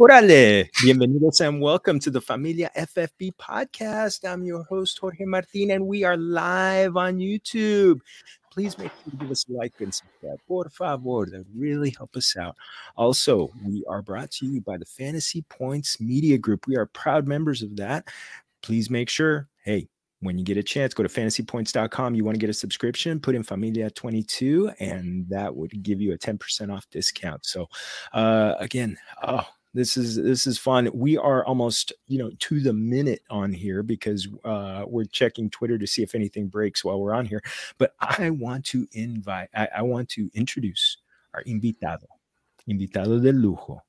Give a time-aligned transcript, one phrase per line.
[0.00, 4.24] Órale, bienvenidos and welcome to the Familia FFB podcast.
[4.24, 7.98] I'm your host, Jorge Martin, and we are live on YouTube.
[8.52, 10.38] Please make sure to give us a like and subscribe.
[10.46, 12.54] Por favor, that really help us out.
[12.96, 16.68] Also, we are brought to you by the Fantasy Points Media Group.
[16.68, 18.06] We are proud members of that.
[18.62, 19.88] Please make sure, hey,
[20.20, 22.14] when you get a chance, go to fantasypoints.com.
[22.14, 26.12] You want to get a subscription, put in Familia 22, and that would give you
[26.12, 27.44] a 10% off discount.
[27.44, 27.66] So,
[28.12, 29.44] uh, again, oh,
[29.74, 30.90] this is this is fun.
[30.94, 35.78] We are almost you know to the minute on here because uh we're checking twitter
[35.78, 37.42] to see if anything breaks while we're on here
[37.78, 40.98] but i want to invite i, I want to introduce
[41.34, 42.06] our invitado
[42.68, 43.80] invitado de lujo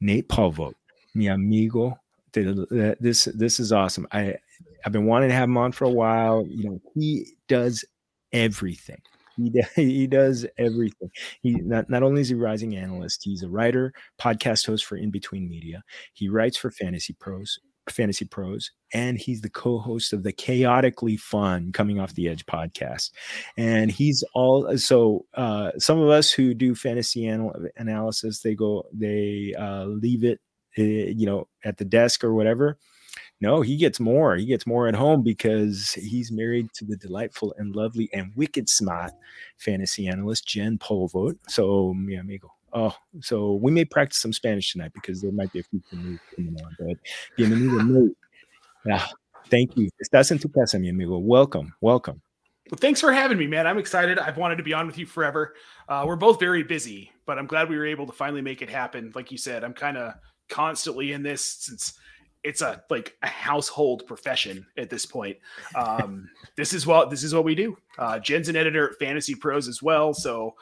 [0.00, 0.74] nate Pavot,
[1.14, 1.98] mi amigo
[2.32, 4.06] this this is awesome.
[4.12, 4.36] I
[4.84, 6.46] i've been wanting to have him on for a while.
[6.46, 7.84] You know he does
[8.32, 9.00] everything
[9.40, 11.10] he, he does everything.
[11.42, 14.96] He not, not only is he a rising analyst, he's a writer, podcast host for
[14.96, 15.82] In Between Media.
[16.14, 17.58] He writes for Fantasy Pros,
[17.88, 23.10] Fantasy Pros, and he's the co-host of the chaotically fun Coming Off the Edge podcast.
[23.56, 28.84] And he's all so uh, some of us who do fantasy anal- analysis, they go,
[28.92, 30.40] they uh, leave it,
[30.78, 32.78] uh, you know, at the desk or whatever
[33.40, 34.36] no, he gets more.
[34.36, 38.68] He gets more at home because he's married to the delightful and lovely and wicked
[38.68, 39.12] smart
[39.58, 41.38] fantasy analyst Jen Pavot.
[41.48, 42.52] So, mi amigo.
[42.72, 46.20] Oh, so we may practice some Spanish tonight because there might be a few things
[46.36, 46.76] coming on.
[46.78, 46.98] But
[47.38, 48.16] bienvenido, Nate.
[48.84, 49.06] Yeah,
[49.48, 49.90] thank you.
[50.04, 51.18] Estás en tu casa, mi amigo.
[51.18, 52.20] Welcome, welcome.
[52.70, 53.66] Well, thanks for having me, man.
[53.66, 54.18] I'm excited.
[54.18, 55.54] I've wanted to be on with you forever.
[55.88, 58.70] Uh, we're both very busy, but I'm glad we were able to finally make it
[58.70, 59.10] happen.
[59.14, 60.14] Like you said, I'm kind of
[60.48, 61.94] constantly in this since
[62.42, 65.36] it's a like a household profession at this point.
[65.74, 67.76] Um, this is what this is what we do.
[67.98, 70.54] Uh, Jen's an editor at Fantasy Pros as well, so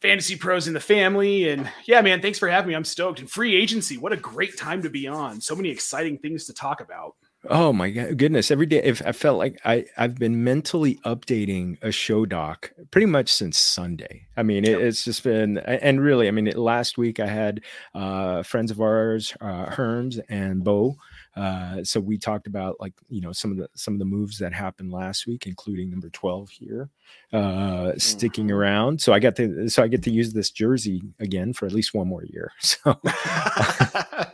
[0.00, 1.48] Fantasy Pros in the family.
[1.48, 2.74] And yeah, man, thanks for having me.
[2.74, 3.20] I'm stoked.
[3.20, 5.40] And free agency, what a great time to be on.
[5.40, 7.16] So many exciting things to talk about.
[7.48, 8.50] Oh my goodness!
[8.50, 13.06] Every day, if I felt like I I've been mentally updating a show doc pretty
[13.06, 14.26] much since Sunday.
[14.36, 17.62] I mean, it, it's just been and really, I mean, last week I had
[17.94, 20.96] uh, friends of ours, uh, Herms and Bo.
[21.36, 24.38] Uh, so we talked about like you know some of the some of the moves
[24.38, 26.88] that happened last week, including number twelve here
[27.32, 28.56] uh, sticking mm-hmm.
[28.56, 29.00] around.
[29.00, 31.94] So I got to so I get to use this jersey again for at least
[31.94, 32.52] one more year.
[32.60, 33.00] So.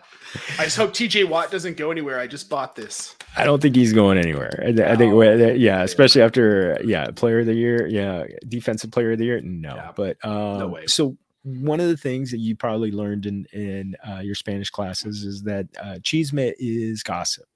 [0.58, 2.18] I just hope TJ Watt doesn't go anywhere.
[2.18, 3.16] I just bought this.
[3.36, 4.62] I don't think he's going anywhere.
[4.66, 5.22] I, think, oh,
[5.52, 9.40] yeah, especially after, yeah, player of the year, yeah, defensive player of the year.
[9.40, 10.86] No, yeah, but um, no way.
[10.86, 15.24] So one of the things that you probably learned in in uh, your Spanish classes
[15.24, 17.46] is that uh, chisme is gossip.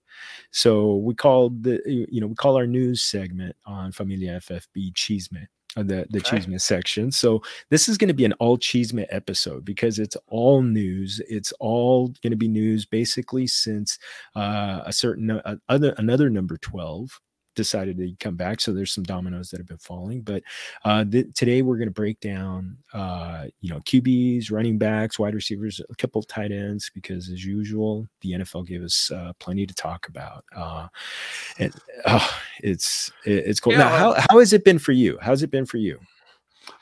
[0.51, 5.47] So we call the you know we call our news segment on Familia FFB chisme
[5.77, 6.39] the the okay.
[6.39, 7.11] Chisme section.
[7.13, 11.21] So this is going to be an all Chisme episode because it's all news.
[11.29, 13.99] It's all going to be news basically since
[14.35, 17.21] uh, a certain uh, other another number twelve
[17.57, 18.61] decided to come back.
[18.61, 20.21] So there's some dominoes that have been falling.
[20.21, 20.45] But
[20.85, 25.35] uh, th- today we're going to break down, uh, you know, QBs, running backs, wide
[25.35, 29.67] receivers, a couple of tight ends, because as usual, the NFL gave us uh, plenty
[29.67, 30.45] to talk about.
[30.55, 30.87] Uh,
[31.59, 31.75] and
[32.07, 33.73] oh, it's it's cool.
[33.73, 35.19] Yeah, now, how how has it been for you?
[35.21, 35.99] How's it been for you?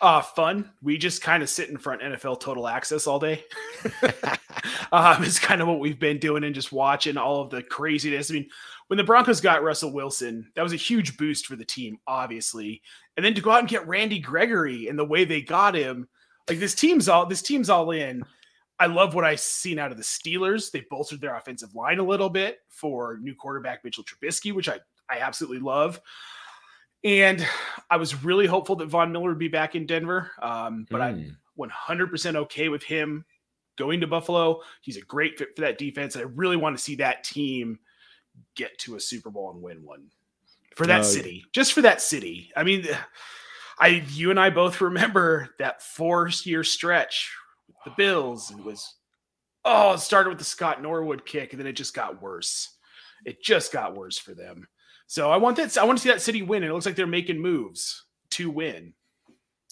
[0.01, 0.71] Uh, fun.
[0.83, 3.45] We just kind of sit in front NFL Total Access all day.
[4.93, 8.31] um, it's kind of what we've been doing and just watching all of the craziness.
[8.31, 8.49] I mean,
[8.89, 12.83] when the Broncos got Russell Wilson, that was a huge boost for the team, obviously.
[13.17, 16.09] And then to go out and get Randy Gregory and the way they got him,
[16.49, 18.23] like this team's all this team's all in.
[18.79, 20.71] I love what I've seen out of the Steelers.
[20.71, 24.81] They bolstered their offensive line a little bit for new quarterback Mitchell Trubisky, which I,
[25.09, 26.01] I absolutely love.
[27.05, 27.47] And
[27.91, 31.05] I was really hopeful that Von Miller would be back in Denver, um, but mm.
[31.05, 33.25] I'm 100% okay with him
[33.77, 34.61] going to Buffalo.
[34.81, 36.15] He's a great fit for that defense.
[36.15, 37.79] And I really want to see that team
[38.55, 40.07] get to a Super Bowl and win one
[40.77, 42.51] for that uh, city, just for that city.
[42.57, 42.87] I mean,
[43.79, 47.33] I you and I both remember that four year stretch
[47.67, 48.51] with the Bills.
[48.51, 48.95] It was
[49.65, 52.77] oh, it started with the Scott Norwood kick, and then it just got worse.
[53.25, 54.67] It just got worse for them.
[55.07, 55.77] So I want that.
[55.79, 58.51] I want to see that city win, and it looks like they're making moves to
[58.51, 58.95] win.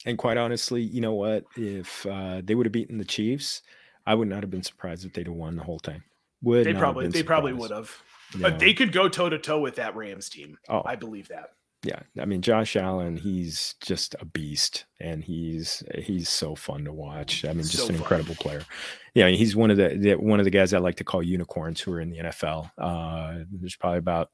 [0.05, 1.45] And quite honestly, you know what?
[1.57, 3.63] If uh, they would have beaten the Chiefs,
[4.07, 6.05] I would not have been surprised if they'd have won the whole time.
[6.43, 7.27] Would they probably they surprised.
[7.27, 7.91] probably would have.
[8.41, 10.59] But they could go toe to toe with that Rams team.
[10.69, 11.51] Oh, I believe that.
[11.85, 16.93] Yeah, I mean Josh Allen, he's just a beast, and he's he's so fun to
[16.93, 17.45] watch.
[17.45, 17.97] I mean, just so an fun.
[17.97, 18.63] incredible player.
[19.15, 21.81] Yeah, he's one of the, the, one of the guys I like to call unicorns
[21.81, 22.71] who are in the NFL.
[22.79, 24.31] Uh, there's probably about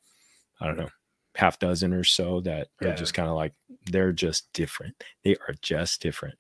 [0.61, 0.91] I don't know
[1.37, 2.89] half dozen or so that yeah.
[2.89, 3.55] are just kind of like
[3.87, 5.03] they're just different.
[5.25, 6.35] They are just different.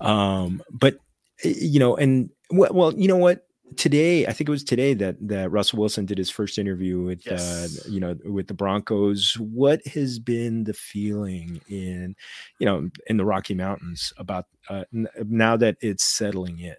[0.00, 0.96] Um, but
[1.44, 3.46] you know, and well, you know what?
[3.76, 7.20] Today i think it was today that that russell wilson did his first interview with
[7.28, 7.86] uh, Yes.
[7.86, 12.14] uh you know with the broncos what has been the feeling in
[12.58, 16.74] you know in the rocky mountains about uh n- now that it's settling in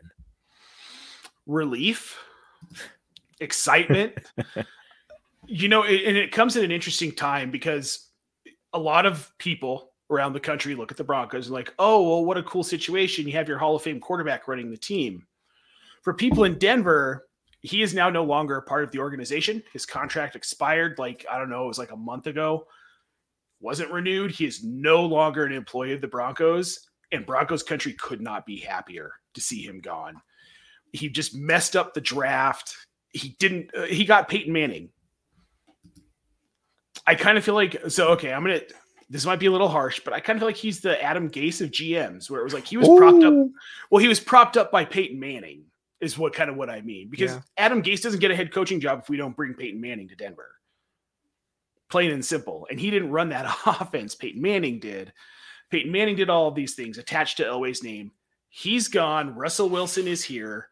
[1.47, 2.17] relief,
[3.39, 4.13] excitement.
[5.45, 8.07] you know, it, and it comes at an interesting time because
[8.73, 12.25] a lot of people around the country look at the Broncos and like, oh, well,
[12.25, 13.27] what a cool situation.
[13.27, 15.25] You have your Hall of Fame quarterback running the team.
[16.01, 17.27] For people in Denver,
[17.61, 19.61] he is now no longer a part of the organization.
[19.71, 22.65] His contract expired, like, I don't know, it was like a month ago.
[23.59, 24.31] Wasn't renewed.
[24.31, 28.57] He is no longer an employee of the Broncos, and Broncos country could not be
[28.57, 30.19] happier to see him gone
[30.93, 32.75] he just messed up the draft.
[33.09, 33.71] He didn't.
[33.75, 34.89] Uh, he got Peyton Manning.
[37.07, 38.09] I kind of feel like so.
[38.09, 38.61] Okay, I'm gonna.
[39.09, 41.29] This might be a little harsh, but I kind of feel like he's the Adam
[41.29, 43.33] Gase of GMs, where it was like he was propped up.
[43.89, 45.65] Well, he was propped up by Peyton Manning,
[46.01, 47.09] is what kind of what I mean.
[47.09, 47.41] Because Yeah.
[47.57, 50.15] Adam Gase doesn't get a head coaching job if we don't bring Peyton Manning to
[50.15, 50.55] Denver.
[51.89, 52.67] Plain and simple.
[52.69, 54.15] And he didn't run that offense.
[54.15, 55.13] Peyton Manning did.
[55.69, 58.11] Peyton Manning did all of these things attached to Elway's name.
[58.49, 59.35] He's gone.
[59.35, 60.67] Russell Wilson is here.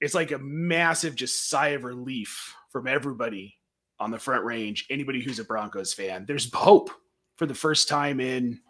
[0.00, 3.56] It's like a massive just sigh of relief from everybody
[4.00, 4.86] on the front range.
[4.90, 6.90] Anybody who's a Broncos fan, there's hope
[7.36, 8.60] for the first time in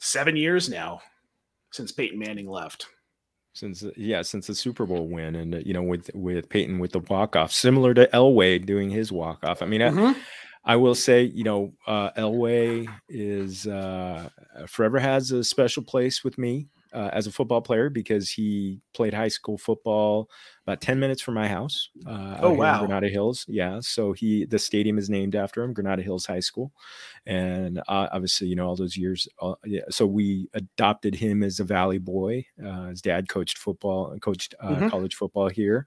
[0.00, 1.00] seven years now
[1.70, 2.86] since Peyton Manning left.
[3.52, 6.92] Since yeah since the super bowl win and uh, you know with with peyton with
[6.92, 10.16] the walk-off similar to elway doing his walk-off i mean I, Mhm.
[10.64, 14.28] I will say, you know, uh, Elway is uh,
[14.68, 19.12] forever has a special place with me uh, as a football player because he played
[19.12, 20.30] high school football
[20.66, 21.90] about 10 minutes from my house.
[22.06, 22.78] Uh, Oh, wow.
[22.86, 23.44] Granada Hills.
[23.48, 23.80] Yeah.
[23.80, 26.72] So he, the stadium is named after him, Granada Hills High School.
[27.26, 29.28] And uh, obviously, you know, all those years.
[29.40, 32.44] Uh, yeah, so we adopted him as a Valley boy.
[32.64, 34.90] Uh, his dad coached football, coached uh, Mhm.
[34.90, 35.86] college football here.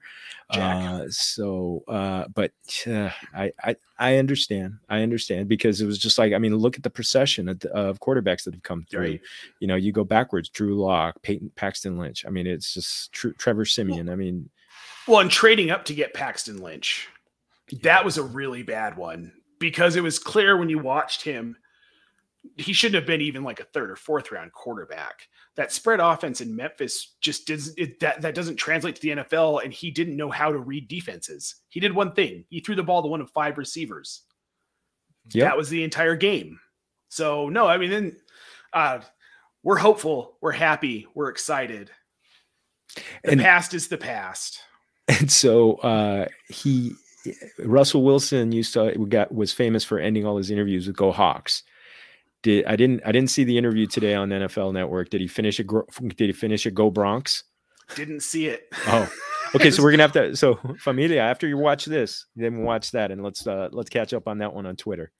[0.50, 2.52] Uh, so, uh, but
[2.86, 4.74] uh, I, I, I understand.
[4.88, 8.00] I understand because it was just like, I mean, look at the procession of, of
[8.00, 9.00] quarterbacks that have come through.
[9.00, 9.20] Right.
[9.60, 12.24] You know, you go backwards, Drew Lock, Peyton Paxton Lynch.
[12.26, 14.08] I mean, it's just tr- Trevor Siemian.
[14.10, 14.48] I mean,
[15.06, 17.08] Well, and trading up to get Paxton Lynch,
[17.82, 21.56] that was a really bad one because it was clear when you watched him,
[22.56, 25.28] he shouldn't have been even like a third or fourth round quarterback.
[25.56, 29.64] That spread offense in Memphis just doesn't it, that that doesn't translate to the NFL,
[29.64, 31.56] and he didn't know how to read defenses.
[31.68, 34.22] He did one thing: he threw the ball to one of five receivers.
[35.32, 35.48] Yep.
[35.48, 36.60] That was the entire game.
[37.08, 38.16] So no, I mean, then
[38.72, 39.00] uh,
[39.62, 41.90] we're hopeful, we're happy, we're excited.
[43.24, 44.60] The And- past is the past.
[45.08, 46.92] And so uh, he,
[47.58, 51.62] Russell Wilson used to got was famous for ending all his interviews with "Go Hawks."
[52.42, 55.10] Did I didn't I didn't see the interview today on NFL Network?
[55.10, 57.44] Did he finish a Did he finish a Go Bronx?
[57.94, 58.64] Didn't see it.
[58.88, 59.08] Oh,
[59.54, 60.36] Okay, so we're gonna have to.
[60.36, 64.28] So, familia, after you watch this, then watch that, and let's uh let's catch up
[64.28, 65.12] on that one on Twitter.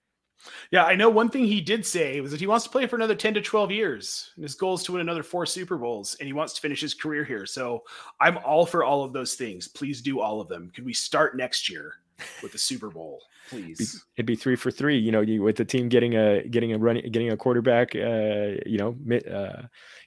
[0.71, 2.97] Yeah, I know one thing he did say was that he wants to play for
[2.97, 4.31] another 10 to 12 years.
[4.37, 6.81] And his goal is to win another four Super Bowls and he wants to finish
[6.81, 7.47] his career here.
[7.47, 7.85] So
[8.21, 9.69] I'm all for all of those things.
[9.69, 10.71] Please do all of them.
[10.75, 11.95] Could we start next year
[12.43, 14.05] with the Super Bowl, please?
[14.17, 14.99] It'd be three for three.
[14.99, 17.95] You know, you, with the team getting a getting a running getting a quarterback.
[17.95, 18.97] Uh, you know,
[19.31, 19.63] uh,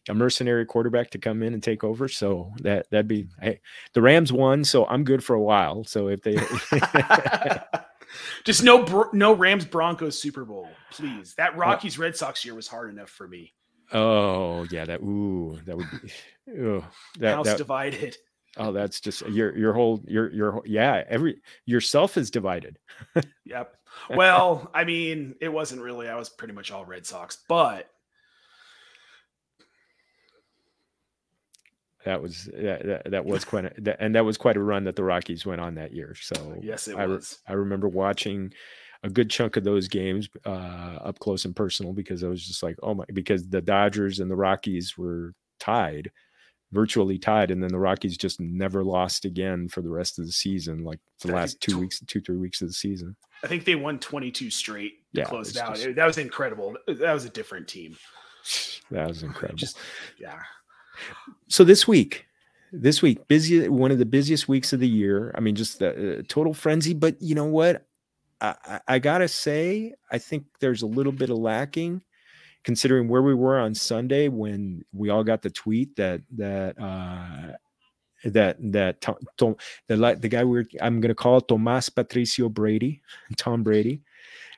[0.07, 2.07] a mercenary quarterback to come in and take over.
[2.07, 3.27] So that that'd be.
[3.41, 3.61] Hey,
[3.93, 5.83] the Rams won, so I'm good for a while.
[5.83, 6.37] So if they.
[8.43, 11.35] Just no no Rams Broncos Super Bowl, please.
[11.35, 13.53] That Rockies Red Sox year was hard enough for me.
[13.91, 16.11] oh yeah, that ooh, that would be.
[16.59, 16.83] Oh,
[17.19, 18.17] that, House that divided.
[18.57, 21.03] oh, that's just your your whole your your yeah.
[21.07, 22.79] Every yourself is divided.
[23.45, 23.75] Yep.
[24.11, 26.07] Well, I mean, it wasn't really.
[26.07, 27.89] I was pretty much all Red Sox, but
[32.09, 34.95] That was that, that, was quite a, that, and that was quite a run that
[34.95, 36.15] the Rockies went on that year.
[36.19, 37.37] So yes, it I, was.
[37.47, 38.51] I remember watching
[39.03, 42.63] a good chunk of those games uh, up close and personal because I was just
[42.63, 46.09] like, oh my, because the Dodgers and the Rockies were tied,
[46.71, 50.31] virtually tied, and then the Rockies just never lost again for the rest of the
[50.31, 53.15] season, like the I last two tw- weeks, two three weeks of the season.
[53.43, 55.75] I think they won 22 straight to Yeah, close it out.
[55.75, 56.75] just- that was incredible.
[56.87, 57.95] That was a different team.
[58.89, 59.57] That was incredible.
[59.57, 59.77] Just
[60.17, 60.39] yeah.
[61.47, 62.25] So this week
[62.71, 66.19] this week busy one of the busiest weeks of the year i mean just the
[66.19, 67.85] uh, total frenzy but you know what
[68.41, 72.03] I, I i gotta say i think there's a little bit of lacking
[72.63, 77.53] considering where we were on sunday when we all got the tweet that that uh
[78.25, 79.55] that that Tom,
[79.87, 83.01] the the guy we are I'm gonna call Tomas Patricio Brady,
[83.37, 84.01] Tom Brady,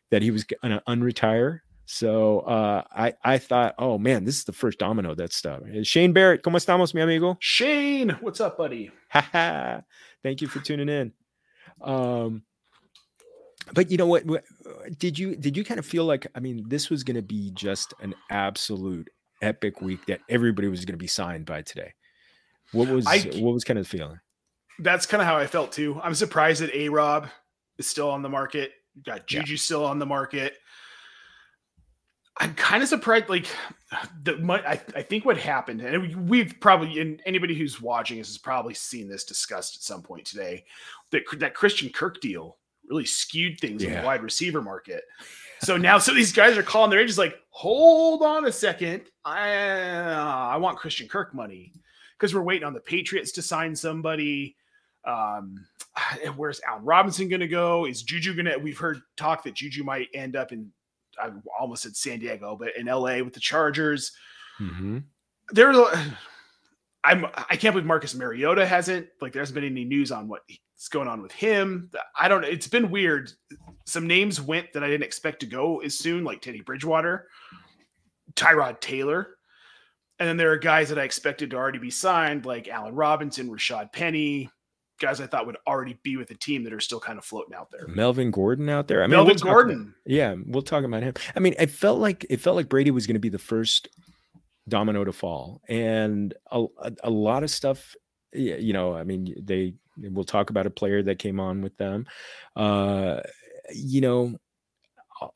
[0.10, 1.60] that he was gonna unretire.
[1.94, 5.60] So uh, I I thought, oh man, this is the first domino that's stuff.
[5.84, 7.36] Shane Barrett, ¿cómo estamos, mi amigo?
[7.42, 8.92] Shane, what's up, buddy?
[9.14, 11.12] Thank you for tuning in.
[11.82, 12.44] Um,
[13.74, 14.46] but you know what, what?
[14.98, 16.28] Did you did you kind of feel like?
[16.34, 19.10] I mean, this was going to be just an absolute
[19.42, 21.94] epic week that everybody was going to be signed by today.
[22.72, 24.22] What was I, what was kind of the feeling?
[24.80, 26.00] That's kind of how I felt too.
[26.02, 27.28] I'm surprised that A Rob
[27.78, 28.72] is still on the market.
[29.06, 29.58] got Juju yeah.
[29.58, 30.54] still on the market.
[32.42, 33.30] I'm kind of surprised.
[33.30, 33.46] Like
[34.24, 34.36] the,
[34.68, 38.74] I, I think what happened, and we've probably, and anybody who's watching us has probably
[38.74, 40.66] seen this discussed at some point today.
[41.12, 42.58] That that Christian Kirk deal
[42.90, 43.90] really skewed things yeah.
[43.90, 45.04] in the wide receiver market.
[45.62, 49.52] So now, so these guys are calling their agents like, "Hold on a second, I
[50.14, 51.74] I want Christian Kirk money
[52.18, 54.56] because we're waiting on the Patriots to sign somebody."
[55.06, 55.64] Um,
[56.36, 57.86] where's Allen Robinson going to go?
[57.86, 58.58] Is Juju going to?
[58.58, 60.72] We've heard talk that Juju might end up in
[61.22, 64.12] I almost said San Diego, but in LA with the Chargers.
[64.60, 65.00] Mm-hmm.
[65.52, 65.74] There,
[67.04, 70.88] I'm I can't believe Marcus Mariota hasn't like there hasn't been any news on what's
[70.90, 71.90] going on with him.
[72.20, 72.46] I don't.
[72.46, 73.32] It's been weird.
[73.86, 77.28] Some names went that I didn't expect to go as soon, like Teddy Bridgewater,
[78.36, 79.36] Tyrod Taylor.
[80.20, 83.50] And then there are guys that I expected to already be signed, like Allen Robinson,
[83.50, 84.52] Rashad Penny,
[85.02, 87.54] guys I thought would already be with the team that are still kind of floating
[87.54, 87.88] out there.
[87.88, 89.04] Melvin Gordon out there.
[89.04, 89.82] I mean, Melvin we'll Gordon.
[89.82, 91.16] About, yeah, we'll talk about him.
[91.36, 93.90] I mean, it felt like it felt like Brady was going to be the first
[94.70, 97.96] domino to fall, and a, a, a lot of stuff.
[98.34, 102.06] You know, I mean, they we'll talk about a player that came on with them.
[102.56, 103.20] Uh,
[103.74, 104.38] you know,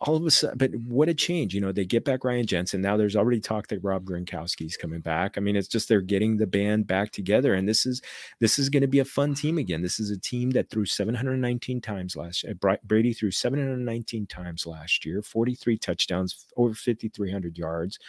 [0.01, 1.53] all of a sudden, but what a change.
[1.53, 2.81] You know, they get back Ryan Jensen.
[2.81, 5.37] Now there's already talk that Rob Gronkowski's coming back.
[5.37, 7.53] I mean, it's just they're getting the band back together.
[7.53, 8.01] And this is
[8.39, 9.41] this is going to be a fun mm-hmm.
[9.41, 9.81] team again.
[9.81, 12.79] This is a team that threw 719 times last uh, year.
[12.83, 17.99] Brady threw 719 times last year, 43 touchdowns, over 5,300 yards.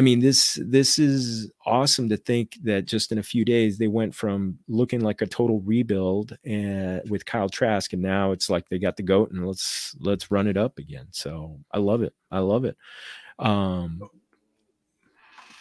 [0.00, 3.86] I mean, this this is awesome to think that just in a few days they
[3.86, 8.66] went from looking like a total rebuild and with Kyle Trask, and now it's like
[8.70, 11.08] they got the goat and let's let's run it up again.
[11.10, 12.14] So I love it.
[12.30, 12.78] I love it.
[13.38, 14.00] Um,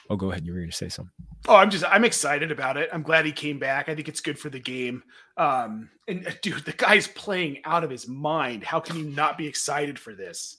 [0.10, 0.46] oh, go ahead.
[0.46, 1.12] You were going to say something.
[1.50, 2.90] Oh, I'm just I'm excited about it.
[2.94, 3.90] I'm glad he came back.
[3.90, 5.04] I think it's good for the game.
[5.36, 8.64] Um, and uh, dude, the guy's playing out of his mind.
[8.64, 10.56] How can you not be excited for this?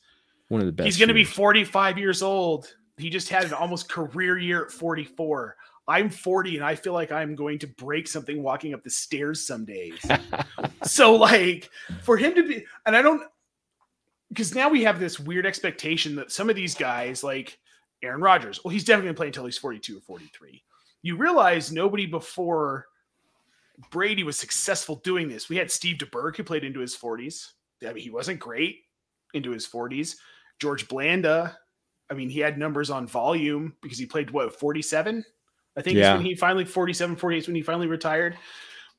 [0.49, 0.85] One of the best.
[0.85, 4.71] He's going to be 45 years old he just had an almost career year at
[4.71, 5.57] 44.
[5.89, 9.45] I'm 40 and I feel like I'm going to break something walking up the stairs
[9.45, 9.99] some days.
[10.85, 11.69] so like
[12.03, 13.23] for him to be and I don't
[14.29, 17.59] because now we have this weird expectation that some of these guys like
[18.03, 20.63] Aaron Rodgers, well he's definitely going to play until he's 42 or 43.
[21.03, 22.87] You realize nobody before
[23.91, 25.49] Brady was successful doing this.
[25.49, 27.53] We had Steve DeBerg who played into his 40s.
[27.83, 28.83] I mean, he wasn't great
[29.35, 30.17] into his 40s.
[30.61, 31.57] George Blanda
[32.11, 35.25] I mean, he had numbers on volume because he played what 47,
[35.77, 36.15] I think yeah.
[36.15, 38.37] when he finally 47, 48 when he finally retired.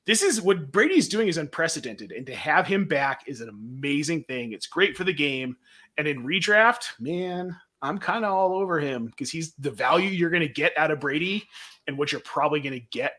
[0.06, 4.24] This is what Brady's doing is unprecedented, and to have him back is an amazing
[4.24, 4.52] thing.
[4.52, 5.58] It's great for the game,
[5.98, 10.32] and in redraft, man, I'm kind of all over him because he's the value you're
[10.32, 11.48] going to get out of Brady,
[11.86, 13.14] and what you're probably going to get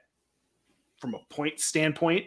[0.99, 2.25] from a point standpoint.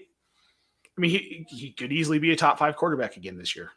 [0.97, 3.71] I mean, he he could easily be a top five quarterback again this year.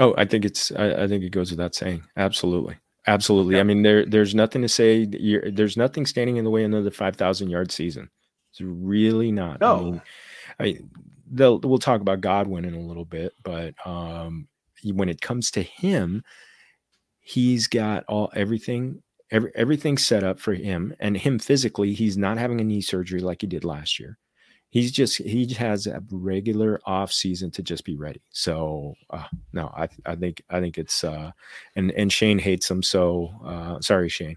[0.00, 2.02] Oh, I think it's I, I think it goes without saying.
[2.16, 2.76] Absolutely.
[3.06, 3.54] Absolutely.
[3.54, 3.60] Yeah.
[3.60, 5.04] I mean, there there's nothing to say.
[5.04, 8.10] there's nothing standing in the way of another five thousand yard season.
[8.50, 9.60] It's really not.
[9.60, 9.76] No.
[9.76, 10.02] I mean,
[10.58, 10.90] I mean
[11.30, 14.48] they'll we'll talk about Godwin in a little bit, but um,
[14.84, 16.22] when it comes to him,
[17.20, 21.92] he's got all everything every, everything set up for him and him physically.
[21.92, 24.18] He's not having a knee surgery like he did last year
[24.74, 28.20] he's just he has a regular off season to just be ready.
[28.30, 31.30] So uh, no, I I think I think it's uh,
[31.76, 32.82] and and Shane hates him.
[32.82, 34.36] So uh, sorry, Shane.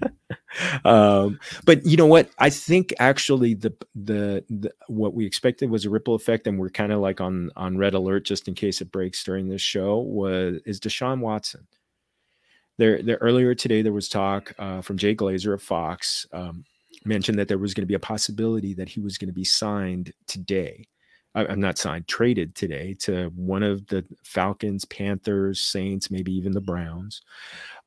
[0.84, 2.30] um, but you know what?
[2.38, 6.70] I think actually the, the, the what we expected was a ripple effect, and we're
[6.70, 9.98] kind of like on on red alert just in case it breaks during this show.
[9.98, 11.66] Was is Deshaun Watson?
[12.78, 16.26] There, there earlier today there was talk uh, from Jay Glazer of Fox.
[16.32, 16.64] Um,
[17.04, 19.44] mentioned that there was going to be a possibility that he was going to be
[19.44, 20.86] signed today.
[21.34, 26.60] I'm not signed, traded today to one of the Falcons, Panthers, Saints, maybe even the
[26.60, 27.22] Browns.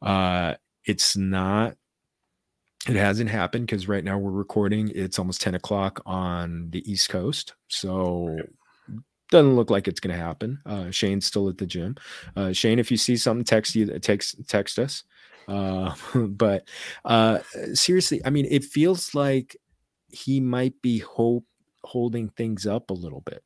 [0.01, 1.75] Uh, it's not,
[2.89, 4.91] it hasn't happened because right now we're recording.
[4.95, 7.53] It's almost 10 o'clock on the East Coast.
[7.67, 8.35] So
[9.29, 10.59] doesn't look like it's going to happen.
[10.65, 11.95] Uh, Shane's still at the gym.
[12.35, 15.03] Uh, Shane, if you see something, text you, text, text us.
[15.47, 16.67] Uh, but
[17.03, 17.39] uh,
[17.73, 19.57] seriously, I mean, it feels like
[20.09, 21.45] he might be hope
[21.83, 23.43] holding things up a little bit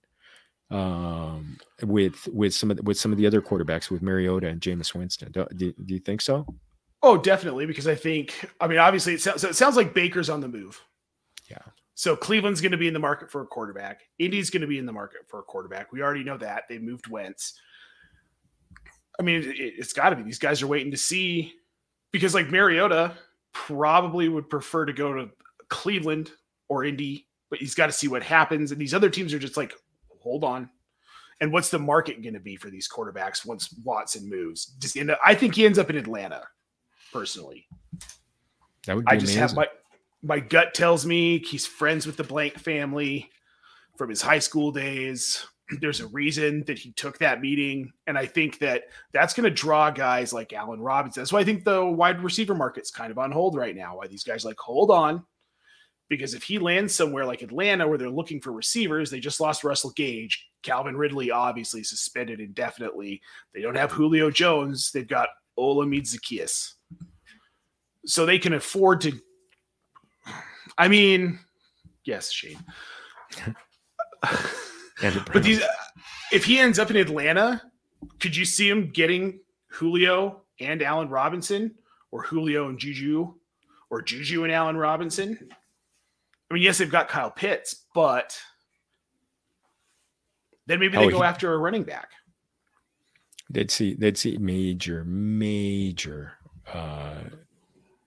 [0.71, 4.61] um, with with some of the, with some of the other quarterbacks with Mariota and
[4.61, 5.31] Jameis Winston.
[5.31, 6.45] Do, do, do, you think so?
[7.01, 7.65] Oh, definitely.
[7.65, 10.79] Because I think, I mean, obviously, it sounds, it sounds like Baker's on the move.
[11.49, 11.57] Yeah.
[11.95, 14.01] So Cleveland's going to be in the market for a quarterback.
[14.19, 15.91] Indy's going to be in the market for a quarterback.
[15.91, 16.63] We already know that.
[16.69, 17.59] They moved Wentz.
[19.19, 20.23] I mean, it, has got to be.
[20.23, 21.53] These guys are waiting to see
[22.11, 23.15] because, like Mariota,
[23.53, 25.29] probably would prefer to go to
[25.69, 26.31] Cleveland
[26.67, 28.71] or Indy, but he's got to see what happens.
[28.71, 29.73] And these other teams are just like,
[30.21, 30.69] hold on.
[31.41, 34.65] And what's the market going to be for these quarterbacks once Watson moves?
[34.79, 36.43] Just end up, I think he ends up in Atlanta,
[37.13, 37.67] personally.
[38.85, 39.05] That would.
[39.07, 39.41] I just amazing.
[39.41, 39.67] have my
[40.21, 43.29] my gut tells me he's friends with the Blank family
[43.97, 45.45] from his high school days.
[45.79, 48.83] There's a reason that he took that meeting, and I think that
[49.13, 51.21] that's going to draw guys like Allen Robinson.
[51.21, 53.97] That's why I think the wide receiver market's kind of on hold right now.
[53.97, 55.23] Why these guys like hold on,
[56.09, 59.63] because if he lands somewhere like Atlanta where they're looking for receivers, they just lost
[59.63, 60.47] Russell Gage.
[60.63, 63.21] Calvin Ridley obviously suspended indefinitely.
[63.53, 64.91] They don't have Julio Jones.
[64.91, 66.73] They've got Olamide Zaccheaus.
[68.05, 69.13] So they can afford to
[70.79, 71.39] I mean,
[72.05, 72.63] yes, Shane.
[75.01, 75.61] but these,
[76.31, 77.61] if he ends up in Atlanta,
[78.19, 81.75] could you see him getting Julio and Allen Robinson,
[82.11, 83.33] or Julio and Juju,
[83.89, 85.37] or Juju and Allen Robinson?
[86.49, 88.39] I mean, yes, they've got Kyle Pitts, but
[90.65, 92.09] then maybe they oh, go he, after a running back.
[93.49, 96.33] They'd see they'd see major, major
[96.71, 97.15] uh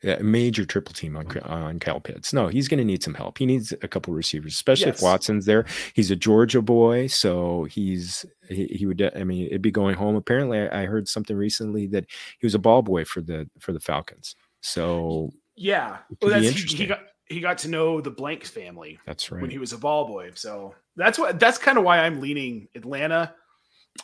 [0.05, 1.53] a major triple team on mm-hmm.
[1.53, 2.33] on Cal Pitts.
[2.33, 3.39] No, he's going to need some help.
[3.39, 4.99] He needs a couple receivers, especially yes.
[4.99, 5.65] if Watson's there.
[5.95, 9.03] He's a Georgia boy, so he's he, he would.
[9.15, 10.17] I mean, it'd be going home.
[10.17, 12.07] Apparently, I, I heard something recently that
[12.39, 14.37] he was a ball boy for the for the Falcons.
[14.61, 18.99] So yeah, well, that's he, got he got to know the Blanks family.
[19.07, 20.33] That's right when he was a ball boy.
[20.35, 23.35] So that's what that's kind of why I'm leaning Atlanta.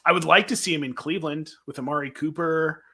[0.05, 2.85] I would like to see him in Cleveland with Amari Cooper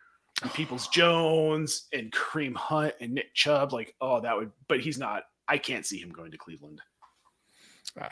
[0.53, 3.73] Peoples Jones and Kareem Hunt and Nick Chubb.
[3.73, 5.25] Like, oh, that would, but he's not.
[5.47, 6.81] I can't see him going to Cleveland.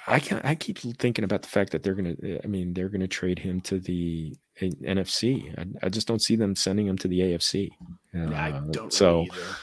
[0.07, 2.15] I can I keep thinking about the fact that they're gonna.
[2.45, 5.59] I mean, they're gonna trade him to the NFC.
[5.59, 7.71] I, I just don't see them sending him to the AFC.
[8.15, 8.93] Uh, yeah, I don't.
[8.93, 9.23] so.
[9.23, 9.57] Either.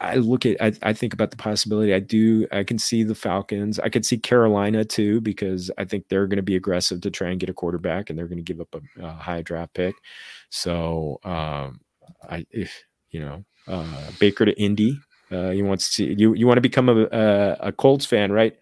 [0.00, 1.94] I look at I, I think about the possibility.
[1.94, 3.78] I do I can see the Falcons.
[3.78, 7.30] I could see Carolina too because I think they're going to be aggressive to try
[7.30, 9.94] and get a quarterback and they're going to give up a, a, high draft pick.
[10.50, 11.80] So um,
[12.28, 14.98] I if you know uh, Baker to Indy,
[15.30, 18.56] uh, he wants to you you want to become a, a, a Colts fan, right?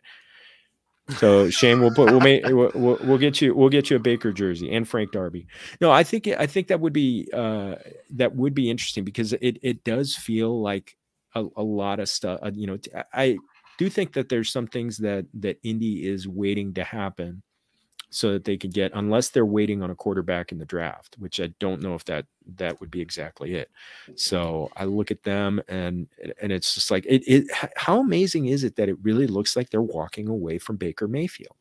[1.11, 4.33] So Shane, we'll put we'll make we'll, we'll get you we'll get you a Baker
[4.33, 5.47] jersey and Frank Darby.
[5.81, 7.77] No, I think I think that would be uh,
[8.11, 10.97] that would be interesting because it it does feel like
[11.37, 12.41] a, a lot of stuff.
[12.43, 12.79] Uh, you know,
[13.13, 13.39] I
[13.79, 17.43] do think that there's some things that that Indy is waiting to happen
[18.11, 21.41] so that they could get unless they're waiting on a quarterback in the draft which
[21.41, 23.69] i don't know if that that would be exactly it.
[24.15, 26.07] So i look at them and
[26.41, 27.47] and it's just like it, it
[27.77, 31.57] how amazing is it that it really looks like they're walking away from baker mayfield?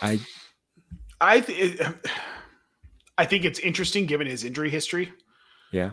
[0.00, 0.20] I
[1.20, 1.80] i th-
[3.18, 5.12] i think it's interesting given his injury history.
[5.72, 5.90] Yeah.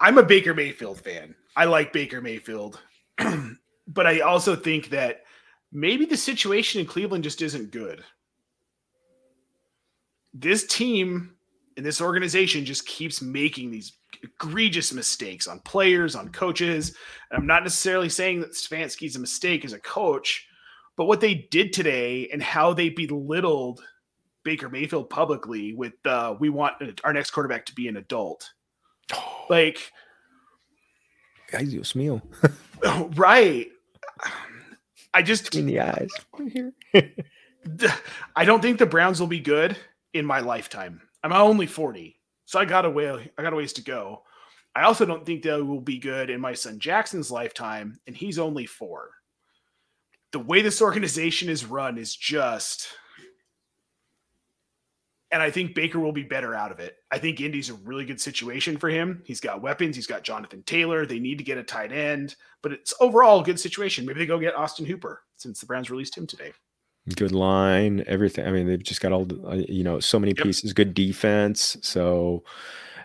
[0.00, 2.80] I'm a baker mayfield fan i like baker mayfield
[3.88, 5.22] but i also think that
[5.72, 8.04] maybe the situation in cleveland just isn't good
[10.32, 11.36] this team
[11.76, 13.92] and this organization just keeps making these
[14.22, 16.96] egregious mistakes on players, on coaches.
[17.30, 20.46] And I'm not necessarily saying that Stefanski's a mistake as a coach,
[20.96, 23.82] but what they did today and how they belittled
[24.44, 28.50] Baker Mayfield publicly with uh, we want our next quarterback to be an adult.
[29.48, 29.92] Like,
[31.58, 32.22] guys, Dios mío.
[33.16, 33.68] right.
[35.14, 36.10] I just in the eyes
[36.52, 36.72] here.
[38.36, 39.76] I don't think the Browns will be good
[40.12, 41.00] in my lifetime.
[41.22, 44.22] I'm only 40, so I got a way I got a ways to go.
[44.74, 48.38] I also don't think they will be good in my son Jackson's lifetime, and he's
[48.38, 49.10] only four.
[50.32, 52.88] The way this organization is run is just
[55.30, 56.96] and I think Baker will be better out of it.
[57.10, 59.22] I think Indy's a really good situation for him.
[59.24, 59.96] He's got weapons.
[59.96, 61.04] He's got Jonathan Taylor.
[61.04, 64.06] They need to get a tight end, but it's overall a good situation.
[64.06, 66.52] Maybe they go get Austin Hooper since the Browns released him today
[67.14, 68.46] good line, everything.
[68.46, 70.44] I mean, they've just got all the, uh, you know, so many yep.
[70.44, 71.76] pieces, good defense.
[71.82, 72.42] So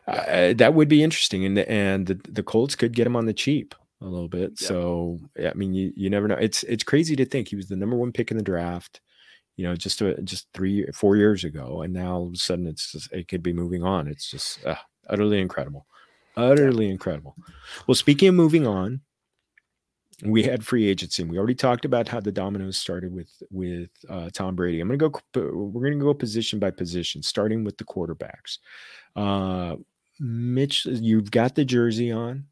[0.08, 1.46] uh, that would be interesting.
[1.46, 4.52] And the, and the, the Colts could get him on the cheap a little bit.
[4.52, 4.68] Yep.
[4.68, 6.36] So, I mean, you, you never know.
[6.36, 9.02] It's, it's crazy to think he was the number one pick in the draft,
[9.62, 11.84] you know, just, a, just three, four years ago.
[11.84, 14.08] And now all of a sudden it's just, it could be moving on.
[14.08, 14.74] It's just uh,
[15.08, 15.86] utterly incredible.
[16.36, 17.36] Utterly incredible.
[17.86, 19.02] Well, speaking of moving on,
[20.24, 23.90] we had free agency and we already talked about how the dominoes started with with
[24.08, 27.84] uh, tom brady i'm gonna go we're gonna go position by position starting with the
[27.84, 28.60] quarterbacks
[29.16, 29.76] uh
[30.20, 32.46] mitch you've got the jersey on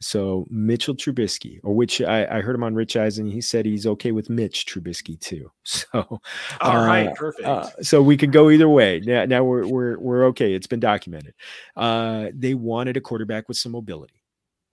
[0.00, 3.26] So Mitchell Trubisky, or which I, I, heard him on Rich Eisen.
[3.26, 5.50] He said he's okay with Mitch Trubisky too.
[5.64, 6.20] So
[6.60, 7.48] all uh, right, perfect.
[7.48, 9.00] Uh, so we could go either way.
[9.00, 10.52] Now, now we're we're we're okay.
[10.52, 11.34] It's been documented.
[11.76, 14.22] Uh, they wanted a quarterback with some mobility,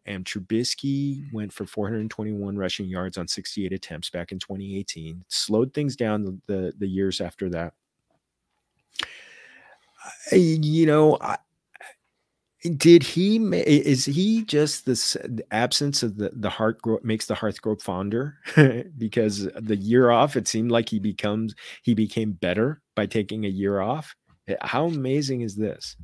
[0.06, 5.24] and Trubisky went for 421 rushing yards on 68 attempts back in 2018.
[5.30, 7.74] Slowed things down the the, the years after that.
[10.32, 11.38] You know, I,
[12.62, 13.38] did he?
[13.38, 15.18] Is he just this
[15.50, 18.38] absence of the the heart grow, makes the hearth grow fonder?
[18.98, 23.50] because the year off, it seemed like he becomes he became better by taking a
[23.50, 24.16] year off.
[24.48, 25.96] Eh, how amazing is this?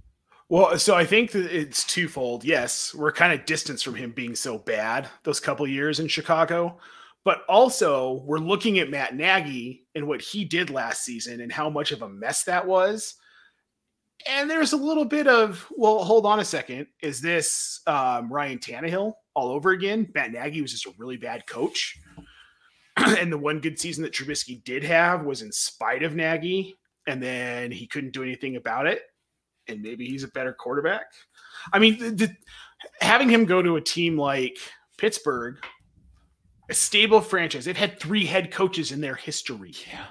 [0.50, 2.44] Well, so I think that it's twofold.
[2.44, 6.80] Yes, we're kind of distanced from him being so bad those couple years in Chicago,
[7.26, 11.70] but also we're looking at Matt Nagy and what he did last season and how
[11.70, 13.16] much of a mess that was
[14.26, 16.88] and there's a little bit of, well, hold on a second.
[17.02, 20.10] Is this um, Ryan Tannehill all over again?
[20.16, 22.00] Matt Nagy was just a really bad coach.
[22.98, 26.76] and the one good season that Trubisky did have was in spite of Nagy.
[27.06, 29.04] And then he couldn't do anything about it.
[29.68, 31.06] And maybe he's a better quarterback.
[31.72, 32.36] I mean, the, the,
[33.02, 34.58] having him go to a team like
[34.98, 35.58] Pittsburgh,
[36.70, 40.06] a stable franchise, they've had three head coaches in their history, yeah.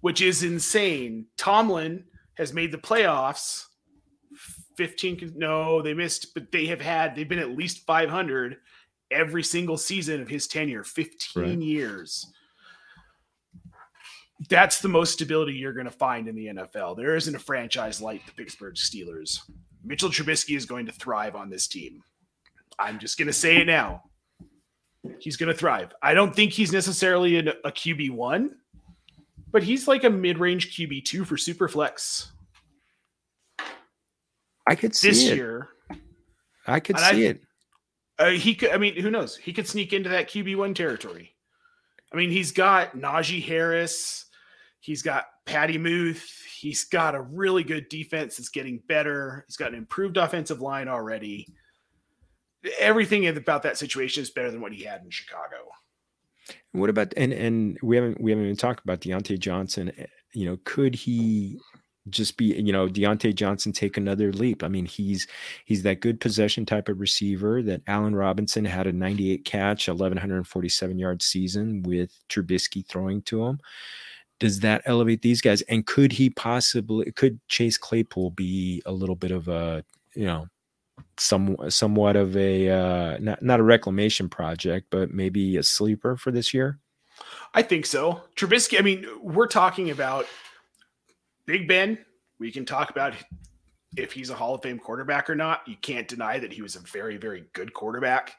[0.00, 1.26] which is insane.
[1.36, 2.04] Tomlin
[2.36, 3.64] has made the playoffs
[4.76, 8.56] 15 no they missed but they have had they've been at least 500
[9.10, 11.58] every single season of his tenure 15 right.
[11.58, 12.32] years
[14.48, 16.96] that's the most stability you're going to find in the NFL.
[16.96, 19.38] There isn't a franchise like the Pittsburgh Steelers.
[19.84, 22.02] Mitchell Trubisky is going to thrive on this team.
[22.78, 24.04] I'm just going to say it now.
[25.18, 25.92] He's going to thrive.
[26.02, 28.50] I don't think he's necessarily a, a QB1,
[29.52, 32.32] but he's like a mid-range QB two for super flex.
[34.66, 35.36] I could see this it.
[35.36, 35.68] year.
[36.66, 37.42] I could see I, it.
[38.18, 38.70] Uh, he could.
[38.70, 39.36] I mean, who knows?
[39.36, 41.34] He could sneak into that QB one territory.
[42.12, 44.26] I mean, he's got Najee Harris.
[44.80, 46.22] He's got Pat Freiermuth.
[46.58, 49.44] He's got a really good defense that's getting better.
[49.48, 51.48] He's got an improved offensive line already.
[52.78, 55.56] Everything about that situation is better than what he had in Chicago.
[56.72, 59.92] What about and and we haven't we haven't even talked about Diontae Johnson.
[59.96, 61.58] Eh, you know, could he
[62.08, 64.62] just be you know Diontae Johnson take another leap?
[64.62, 65.26] I mean, he's
[65.64, 70.98] he's that good possession type of receiver that Allen Robinson had a 98 catch, 1147
[70.98, 73.60] yard season with Trubisky throwing to him.
[74.40, 75.62] Does that elevate these guys?
[75.62, 80.46] And could he possibly could Chase Claypool be a little bit of a you know
[81.18, 86.30] some somewhat of a uh, not not a reclamation project, but maybe a sleeper for
[86.30, 86.78] this year?
[87.54, 88.22] I think so.
[88.36, 88.78] Trubisky.
[88.78, 90.26] I mean, we're talking about
[91.46, 91.98] Big Ben.
[92.38, 93.14] We can talk about
[93.96, 95.60] if he's a Hall of Fame quarterback or not.
[95.66, 98.34] You can't deny that he was a very very good quarterback.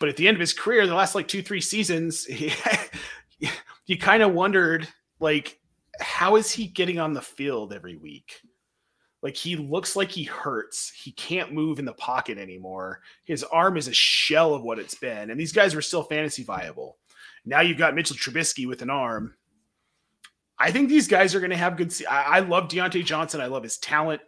[0.00, 2.52] But at the end of his career, the last like two three seasons, he,
[3.86, 4.88] you kind of wondered
[5.20, 5.58] like
[6.00, 8.40] how is he getting on the field every week?
[9.22, 10.90] Like he looks like he hurts.
[10.90, 13.00] He can't move in the pocket anymore.
[13.24, 15.30] His arm is a shell of what it's been.
[15.30, 16.98] And these guys were still fantasy viable.
[17.44, 19.34] Now you've got Mitchell Trubisky with an arm.
[20.58, 21.92] I think these guys are going to have good.
[21.92, 23.40] Se- I, I love Diontae Johnson.
[23.40, 24.20] I love his talent.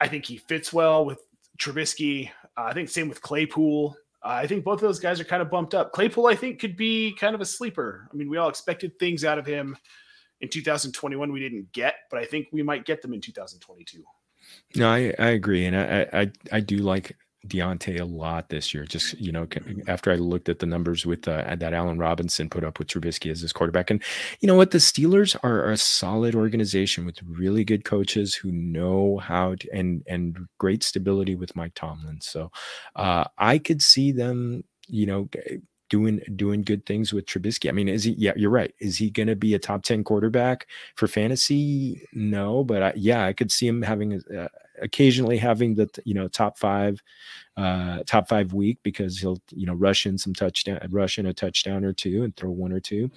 [0.00, 1.20] I think he fits well with
[1.58, 2.30] Trubisky.
[2.56, 3.96] Uh, I think same with Claypool.
[4.22, 5.92] Uh, I think both of those guys are kind of bumped up.
[5.92, 8.08] Claypool, I think, could be kind of a sleeper.
[8.12, 9.76] I mean, we all expected things out of him
[10.40, 14.04] in 2021 we didn't get, but I think we might get them in 2022.
[14.76, 18.84] No, I, I agree, and I, I I do like Diontae a lot this year.
[18.84, 19.46] Just you know,
[19.88, 23.30] after I looked at the numbers with uh, that Allen Robinson put up with Trubisky
[23.30, 24.02] as his quarterback, and
[24.40, 29.18] you know what, the Steelers are a solid organization with really good coaches who know
[29.18, 32.20] how to and and great stability with Mike Tomlin.
[32.20, 32.50] So
[32.94, 35.28] uh, I could see them, you know
[35.88, 37.68] doing doing good things with Trubisky.
[37.68, 38.12] I mean, is he?
[38.12, 38.74] Yeah, you're right.
[38.78, 42.06] Is he going to be a top ten quarterback for fantasy?
[42.12, 44.48] No, but I, yeah, I could see him having uh,
[44.80, 47.02] occasionally having the you know top five,
[47.56, 51.34] uh, top five week because he'll you know rush in some touchdown, rush in a
[51.34, 53.10] touchdown or two, and throw one or two.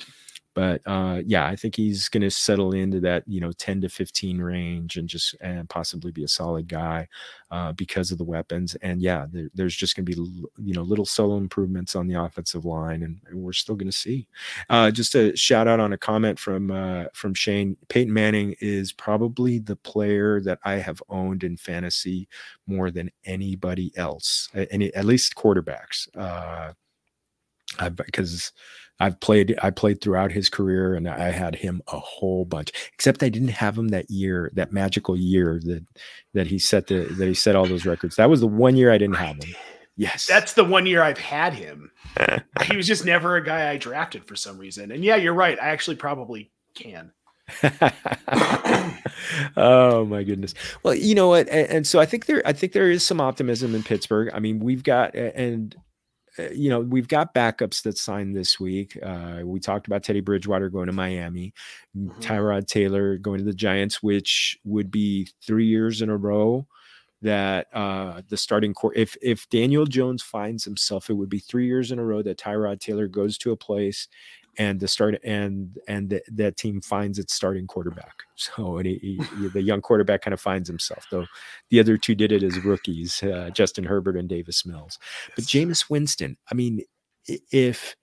[0.60, 3.88] But uh, yeah, I think he's going to settle into that you know 10 to
[3.88, 7.08] 15 range and just and possibly be a solid guy
[7.50, 8.76] uh, because of the weapons.
[8.82, 10.22] And yeah, there, there's just going to be
[10.62, 13.98] you know little solo improvements on the offensive line, and, and we're still going to
[13.98, 14.28] see.
[14.70, 17.78] Uh, just a shout out on a comment from uh, from Shane.
[17.88, 22.28] Peyton Manning is probably the player that I have owned in fantasy
[22.68, 26.10] more than anybody else, any at least quarterbacks.
[26.18, 26.74] Uh,
[27.88, 28.52] because
[29.00, 32.72] I've played I played throughout his career and I had him a whole bunch.
[32.94, 35.86] Except I didn't have him that year, that magical year that
[36.34, 38.18] that he set the that he set all those records.
[38.18, 39.56] That was the one year I didn't have him.
[39.96, 40.28] Yes.
[40.28, 41.92] That's the one year I've had him.
[42.64, 44.92] he was just never a guy I drafted for some reason.
[44.92, 45.60] And yeah, you're right.
[45.62, 47.12] I actually probably can.
[49.58, 50.54] oh my goodness.
[50.84, 51.50] Well, you know what?
[51.50, 54.30] And, and, so I think there, I think there is some optimism in Pittsburgh.
[54.34, 55.76] I mean, we've got, and
[56.54, 58.98] you know, we've got backups that signed this week.
[59.02, 61.54] Uh, we talked about Teddy Bridgewater going to Miami,
[61.98, 62.20] mm-hmm.
[62.20, 66.68] Tyrod Taylor going to the Giants, which would be three years in a row
[67.22, 71.66] that uh, the starting core, if if Daniel Jones finds himself, it would be three
[71.66, 74.08] years in a row that Tyrod Taylor goes to a place
[74.60, 78.24] and the start and and the, that team finds its starting quarterback.
[78.36, 81.08] So and he, he, the young quarterback kind of finds himself.
[81.10, 81.26] Though
[81.70, 85.00] the other two did it as rookies, uh, Justin Herbert and Davis Mills.
[85.36, 86.82] But Jameis Winston, I mean,
[87.52, 87.96] if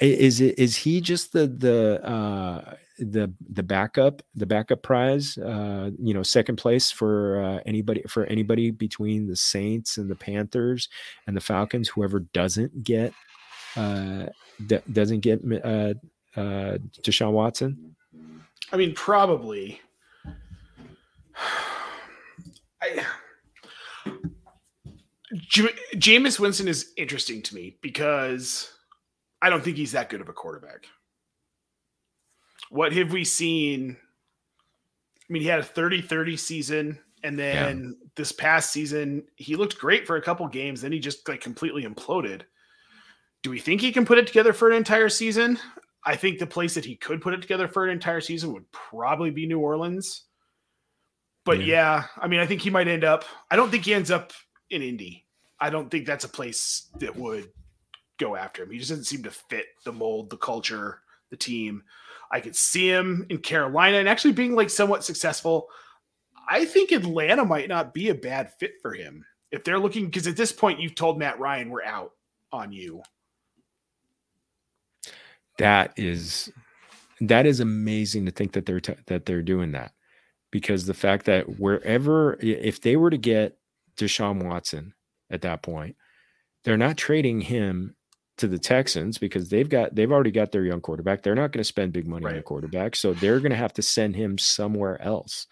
[0.00, 5.90] is it is he just the the uh, the the backup the backup prize uh
[5.98, 10.88] you know second place for uh, anybody for anybody between the saints and the panthers
[11.26, 13.14] and the falcons whoever doesn't get
[13.76, 14.26] uh
[14.66, 15.94] d- doesn't get uh
[16.36, 17.94] uh deshaun watson
[18.72, 19.80] i mean probably
[22.82, 23.04] I,
[25.32, 28.72] J- Jameis Winston is interesting to me because
[29.42, 30.86] I don't think he's that good of a quarterback
[32.70, 33.96] what have we seen?
[35.28, 36.98] I mean, he had a 30 30 season.
[37.22, 38.06] And then yeah.
[38.16, 40.80] this past season, he looked great for a couple games.
[40.80, 42.42] Then he just like completely imploded.
[43.42, 45.58] Do we think he can put it together for an entire season?
[46.04, 48.70] I think the place that he could put it together for an entire season would
[48.72, 50.24] probably be New Orleans.
[51.44, 53.24] But yeah, yeah I mean, I think he might end up.
[53.50, 54.32] I don't think he ends up
[54.70, 55.26] in Indy.
[55.58, 57.50] I don't think that's a place that would
[58.18, 58.70] go after him.
[58.70, 61.00] He just doesn't seem to fit the mold, the culture,
[61.30, 61.82] the team.
[62.30, 65.68] I could see him in Carolina and actually being like somewhat successful.
[66.48, 70.26] I think Atlanta might not be a bad fit for him if they're looking because
[70.26, 72.12] at this point you've told Matt Ryan we're out
[72.52, 73.02] on you.
[75.60, 76.52] That is
[77.20, 79.92] that is amazing to think that they're t- that they're doing that
[80.50, 83.58] because the fact that wherever if they were to get
[83.96, 84.94] Deshaun Watson
[85.30, 85.96] at that point,
[86.64, 87.94] they're not trading him
[88.38, 91.22] to the Texans because they've got they've already got their young quarterback.
[91.22, 92.34] They're not going to spend big money right.
[92.34, 95.46] on a quarterback, so they're going to have to send him somewhere else.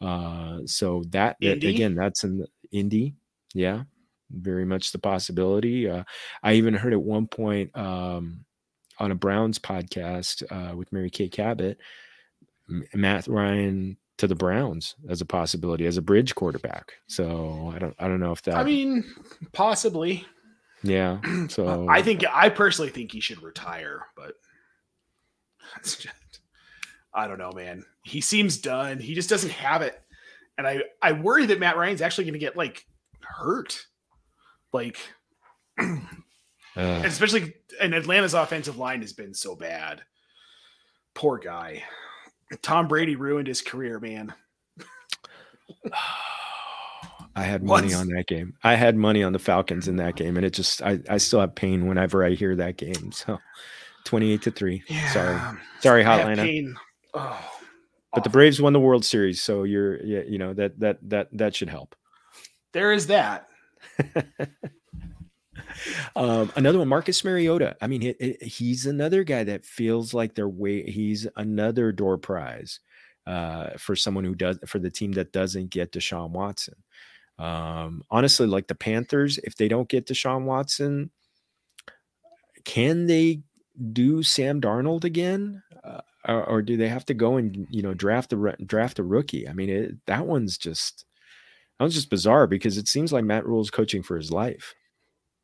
[0.00, 3.14] Uh, so that, that again, that's in the Indy.
[3.54, 3.84] Yeah,
[4.30, 5.88] very much the possibility.
[5.88, 6.02] Uh,
[6.42, 8.44] I even heard at one point um,
[9.02, 11.76] on a Browns podcast uh, with Mary Kay Cabot,
[12.94, 16.92] Matt Ryan to the Browns as a possibility as a bridge quarterback.
[17.08, 18.54] So I don't I don't know if that.
[18.54, 19.04] I mean,
[19.52, 20.24] possibly.
[20.82, 21.20] Yeah.
[21.48, 24.34] So I think I personally think he should retire, but
[25.82, 26.06] just,
[27.12, 27.84] I don't know, man.
[28.04, 28.98] He seems done.
[29.00, 30.00] He just doesn't have it.
[30.56, 32.86] And I I worry that Matt Ryan's actually going to get like
[33.20, 33.86] hurt.
[34.72, 34.98] Like
[36.76, 37.02] uh.
[37.04, 40.02] especially and Atlanta's offensive line has been so bad.
[41.14, 41.82] Poor guy.
[42.60, 44.32] Tom Brady ruined his career, man.
[47.34, 48.54] I had money on that game.
[48.62, 51.40] I had money on the Falcons in that game, and it just I, I still
[51.40, 53.10] have pain whenever I hear that game.
[53.10, 53.38] So
[54.04, 54.82] twenty eight to three.
[54.86, 55.08] Yeah.
[55.12, 56.74] Sorry, sorry, Hotlanta.
[57.14, 57.50] Oh,
[58.12, 61.28] but the Braves won the World Series, so you're yeah, you know that that that
[61.32, 61.96] that should help.
[62.72, 63.48] There is that.
[66.16, 67.76] um, another one, Marcus Mariota.
[67.80, 70.82] I mean, he's another guy that feels like they're way.
[70.90, 72.80] He's another door prize
[73.26, 76.74] uh, for someone who does for the team that doesn't get Deshaun Watson.
[77.38, 81.10] Um, honestly, like the Panthers, if they don't get Deshaun Watson,
[82.64, 83.42] can they
[83.92, 87.94] do Sam Darnold again, uh, or, or, do they have to go and you know
[87.94, 89.48] draft a draft a rookie?
[89.48, 91.04] I mean, it, that one's just
[91.78, 94.74] that one's just bizarre because it seems like Matt Rhule's coaching for his life.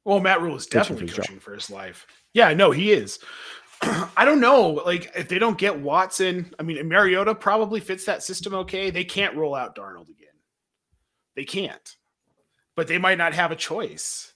[0.08, 2.06] Well, Matt Rhule is definitely coaching, for, coaching for his life.
[2.32, 3.18] Yeah, no, he is.
[3.82, 4.70] I don't know.
[4.70, 8.88] Like, if they don't get Watson, I mean, Mariota probably fits that system okay.
[8.88, 10.32] They can't roll out Darnold again.
[11.36, 11.94] They can't.
[12.74, 14.32] But they might not have a choice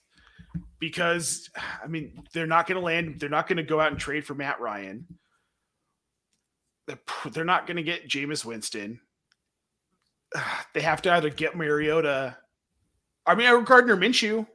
[0.77, 1.49] because
[1.83, 3.19] I mean they're not going to land.
[3.19, 5.07] They're not going to go out and trade for Matt Ryan.
[7.31, 8.99] They're not going to get Jameis Winston.
[10.75, 12.37] They have to either get Mariota.
[13.25, 14.45] I mean, Gardner Minshew.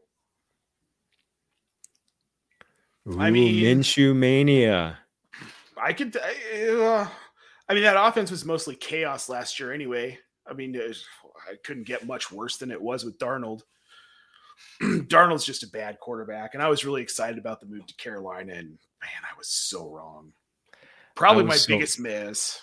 [3.09, 4.99] Ooh, I mean, Minshew mania.
[5.81, 6.17] I could.
[6.17, 7.07] Uh,
[7.69, 10.19] I mean, that offense was mostly chaos last year, anyway.
[10.47, 13.63] I mean, I couldn't get much worse than it was with Darnold.
[14.83, 18.55] Darnold's just a bad quarterback, and I was really excited about the move to Carolina,
[18.55, 20.33] and man, I was so wrong.
[21.15, 22.61] Probably my so, biggest miss.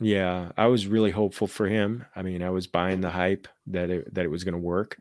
[0.00, 2.04] Yeah, I was really hopeful for him.
[2.14, 4.98] I mean, I was buying the hype that it, that it was going to work,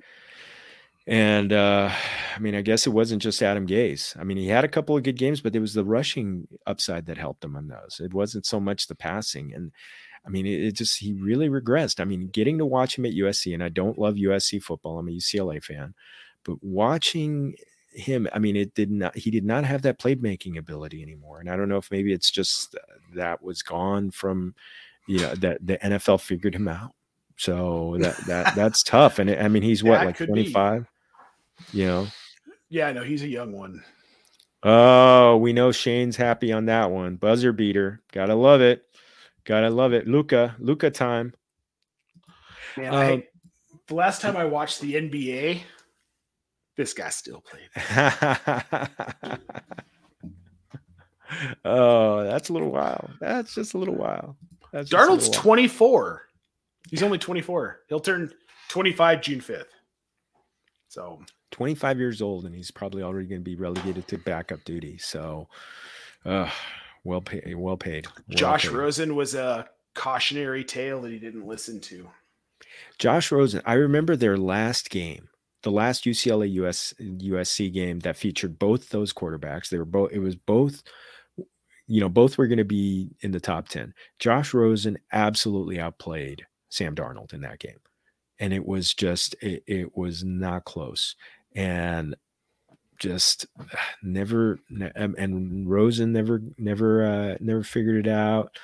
[1.08, 1.92] And uh,
[2.36, 4.18] I mean, I guess it wasn't just Adam Gase.
[4.20, 7.06] I mean, he had a couple of good games, but it was the rushing upside
[7.06, 8.02] that helped him on those.
[8.04, 9.54] It wasn't so much the passing.
[9.54, 9.72] And
[10.26, 12.00] I mean, it, it, just he really regressed.
[12.00, 14.98] I mean, getting to watch him at USC, and I don't love USC football.
[14.98, 15.94] I'm a UCLA fan,
[16.44, 17.56] but watching
[17.92, 19.16] him, I mean, it did not.
[19.16, 21.40] He did not have that playmaking ability anymore.
[21.40, 22.76] And I don't know if maybe it's just
[23.14, 24.56] that was gone from,
[25.08, 26.96] you know, that the NFL figured him out.
[27.38, 29.20] So that that that's tough.
[29.20, 30.88] And I mean, he's what like 25.
[31.72, 32.08] You know.
[32.70, 33.84] Yeah, no, he's a young one.
[34.64, 37.18] Oh, we know Shane's happy on that one.
[37.18, 38.02] Buzzer beater.
[38.12, 38.84] Gotta love it.
[39.44, 40.08] Gotta love it.
[40.08, 41.34] Luka, Luka time.
[42.76, 43.28] Man, um, I,
[43.88, 45.62] the last time I watched the NBA,
[46.76, 47.70] this guy still played.
[51.64, 53.10] oh, that's a little while.
[53.22, 54.36] That's just a little while.
[54.74, 56.24] That's Darnold's 24.
[56.90, 57.82] He's only 24.
[57.88, 58.32] He'll turn
[58.70, 59.66] 25 June 5th.
[60.88, 61.22] So
[61.56, 64.98] 25 years old, and he's probably already going to be relegated to backup duty.
[64.98, 65.48] So,
[66.26, 66.50] uh,
[67.06, 67.56] well paid.
[67.56, 68.08] Well paid.
[68.08, 68.74] Well Josh paid.
[68.74, 72.10] Rosen was a cautionary tale that he didn't listen to.
[73.00, 73.62] Josh Rosen.
[73.66, 75.30] I remember their last game,
[75.64, 79.70] the last UCLA US USC game that featured both those quarterbacks.
[79.70, 80.12] They were both.
[80.12, 80.84] It was both.
[81.88, 83.94] You know, both were going to be in the top ten.
[84.20, 87.80] Josh Rosen absolutely outplayed Sam Darnold in that game,
[88.40, 91.16] and it was just it, it was not close.
[91.56, 92.16] And
[92.98, 93.48] just
[94.04, 94.60] never
[94.96, 98.58] and Rosen never never uh, never figured it out.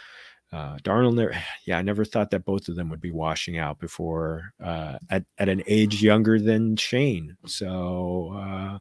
[0.54, 1.34] Uh, Darnold never,
[1.65, 5.25] yeah, I never thought that both of them would be washing out before uh, at
[5.38, 7.38] at an age younger than Shane.
[7.45, 8.80] So uh,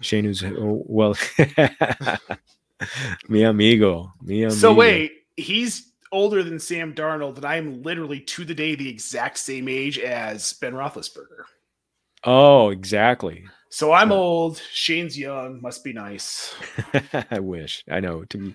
[0.00, 1.16] Shane was oh, well,
[3.28, 4.50] mi amigo, mi amigo.
[4.50, 9.38] So wait, he's older than Sam Darnold, and I'm literally to the day the exact
[9.38, 11.44] same age as Ben Roethlisberger.
[12.24, 13.44] Oh, exactly.
[13.70, 14.60] So I'm old.
[14.72, 15.62] Shane's young.
[15.62, 16.54] Must be nice.
[17.30, 17.84] I wish.
[17.88, 18.54] I know to be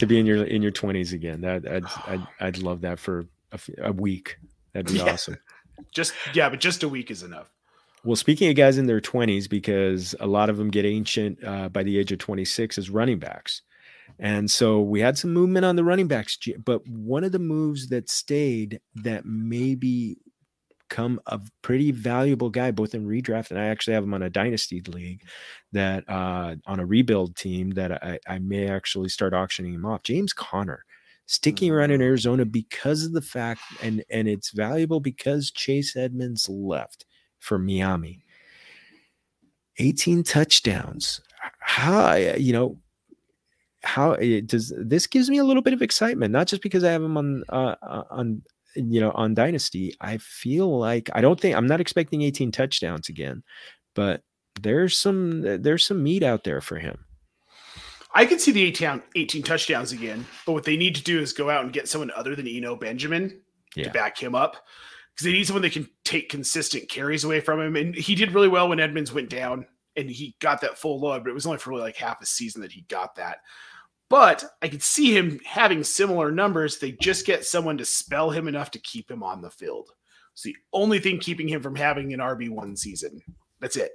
[0.00, 1.42] to be in your in your twenties again.
[1.42, 4.36] That I'd, I'd, I'd love that for a, a week.
[4.72, 5.12] That'd be yeah.
[5.12, 5.38] awesome.
[5.92, 7.52] Just yeah, but just a week is enough.
[8.04, 11.68] Well, speaking of guys in their twenties, because a lot of them get ancient uh,
[11.68, 13.62] by the age of twenty six as running backs,
[14.18, 16.36] and so we had some movement on the running backs.
[16.64, 20.18] But one of the moves that stayed that maybe
[20.88, 24.30] become a pretty valuable guy, both in redraft and I actually have him on a
[24.30, 25.22] dynasty league
[25.72, 30.02] that uh, on a rebuild team that I, I may actually start auctioning him off.
[30.02, 30.84] James Conner
[31.26, 32.04] sticking around in mm.
[32.04, 37.04] Arizona because of the fact and and it's valuable because Chase Edmonds left
[37.38, 38.20] for Miami.
[39.78, 41.20] 18 touchdowns.
[41.60, 42.78] How you know
[43.84, 46.90] how it does this gives me a little bit of excitement not just because I
[46.90, 48.42] have him on uh, uh on
[48.78, 53.08] you know, on Dynasty, I feel like I don't think I'm not expecting 18 touchdowns
[53.08, 53.42] again,
[53.94, 54.22] but
[54.60, 57.04] there's some there's some meat out there for him.
[58.14, 61.32] I could see the 18, 18 touchdowns again, but what they need to do is
[61.32, 63.42] go out and get someone other than Eno Benjamin
[63.76, 63.84] yeah.
[63.84, 64.56] to back him up
[65.14, 67.76] because they need someone that can take consistent carries away from him.
[67.76, 71.24] And he did really well when Edmonds went down and he got that full load,
[71.24, 73.38] but it was only for like half a season that he got that.
[74.10, 76.78] But I could see him having similar numbers.
[76.78, 79.90] They just get someone to spell him enough to keep him on the field.
[80.32, 83.20] It's the only thing keeping him from having an RB1 season.
[83.60, 83.92] That's it.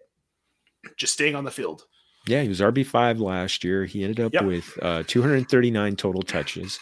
[0.97, 1.85] Just staying on the field.
[2.27, 3.85] Yeah, he was RB5 last year.
[3.85, 4.45] He ended up yep.
[4.45, 6.79] with uh, 239 total touches,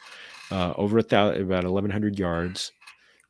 [0.52, 2.72] uh, over a thousand, about 1,100 yards.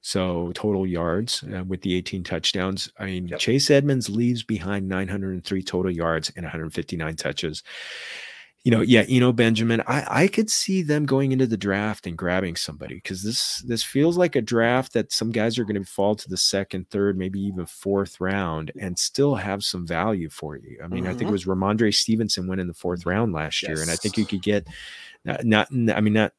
[0.02, 2.92] So total yards uh, with the 18 touchdowns.
[2.98, 3.40] I mean, yep.
[3.40, 7.62] Chase Edmonds leaves behind 903 total yards and 159 touches
[8.64, 9.82] you know, yeah, Eno Benjamin.
[9.88, 13.84] I I could see them going into the draft and grabbing somebody because this this
[13.84, 17.18] feels like a draft that some guys are going to fall to the second, third,
[17.18, 20.80] maybe even fourth round and still have some value for you.
[20.84, 21.10] I mean, mm-hmm.
[21.10, 21.32] I think it mm-hmm.
[21.32, 23.70] was Rhamondre Stevenson went in the fourth round last yes.
[23.70, 24.68] year, and I think you could get
[25.26, 26.34] not, not I mean not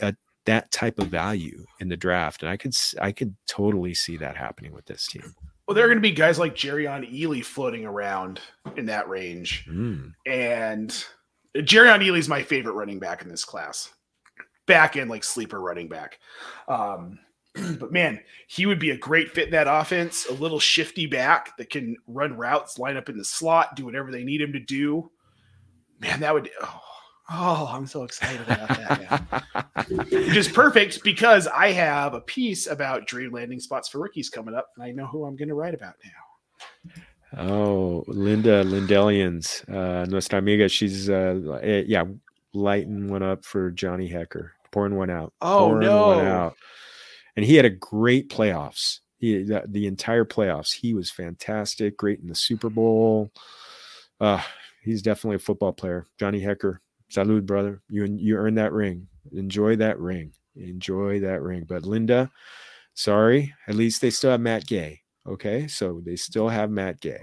[0.00, 0.12] uh,
[0.44, 4.36] that type of value in the draft, and I could I could totally see that
[4.36, 5.34] happening with this team.
[5.66, 8.40] Well, there are going to be guys like Jerrion Ealy floating around
[8.76, 10.12] in that range, mm.
[10.26, 11.04] and
[11.56, 13.90] Jerrion Ealy's my favorite running back in this class.
[14.66, 16.18] Back end like sleeper running back.
[16.68, 17.18] Um,
[17.78, 20.26] but man, he would be a great fit in that offense.
[20.26, 24.10] A little shifty back that can run routes, line up in the slot, do whatever
[24.10, 25.10] they need him to do.
[26.00, 26.50] Man, that would.
[26.62, 26.80] Oh,
[27.30, 29.44] oh I'm so excited about that.
[29.88, 34.54] Which is perfect because I have a piece about dream landing spots for rookies coming
[34.54, 36.92] up, and I know who I'm going to write about now.
[37.36, 40.68] Oh, Linda Lindellians, uh, nuestra amiga.
[40.68, 42.04] She's, uh, eh, yeah,
[42.52, 45.32] lighting one up for Johnny Hekker, pouring one out.
[45.40, 46.08] Oh, no.
[46.08, 46.54] One out.
[47.36, 49.00] And he had a great playoffs.
[49.18, 53.30] He, the, the entire playoffs, he was fantastic, great in the Super Bowl.
[54.20, 54.42] Uh,
[54.82, 56.06] he's definitely a football player.
[56.18, 56.78] Johnny Hekker,
[57.10, 57.80] salud, brother.
[57.88, 59.06] You you earned that ring.
[59.32, 60.32] Enjoy that ring.
[60.56, 61.64] Enjoy that ring.
[61.68, 62.30] But Linda,
[62.94, 65.01] sorry, at least they still have Matt Gay.
[65.26, 67.20] Okay, so they still have Matt Gay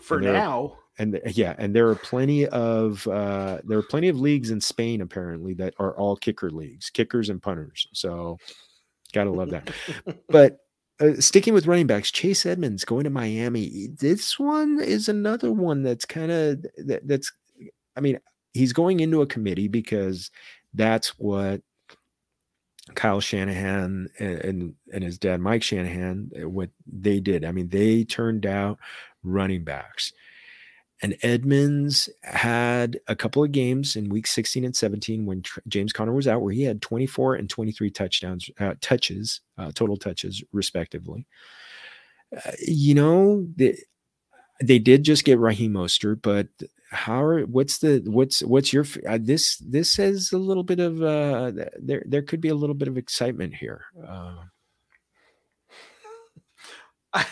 [0.00, 0.76] for now.
[0.98, 5.00] And yeah, and there are plenty of uh, there are plenty of leagues in Spain
[5.00, 7.86] apparently that are all kicker leagues, kickers and punters.
[7.94, 8.38] So
[9.12, 9.70] gotta love that.
[10.28, 10.58] but
[11.00, 13.88] uh, sticking with running backs, Chase Edmonds going to Miami.
[13.98, 17.32] This one is another one that's kind of that, that's.
[17.96, 18.20] I mean,
[18.52, 20.30] he's going into a committee because
[20.74, 21.62] that's what
[22.94, 27.44] Kyle Shanahan and, and, and his dad Mike Shanahan uh, what they did.
[27.44, 28.78] I mean, they turned out
[29.22, 30.12] running backs.
[31.02, 35.94] And Edmonds had a couple of games in week 16 and 17 when Tr- James
[35.94, 40.44] Conner was out, where he had 24 and 23 touchdowns, uh, touches, uh, total touches,
[40.52, 41.26] respectively.
[42.36, 43.78] Uh, you know, they,
[44.62, 46.48] they did just get Raheem Mostert, but
[46.90, 51.02] how are what's the what's what's your uh, this this says a little bit of
[51.02, 54.36] uh there there could be a little bit of excitement here uh.
[57.12, 57.26] I,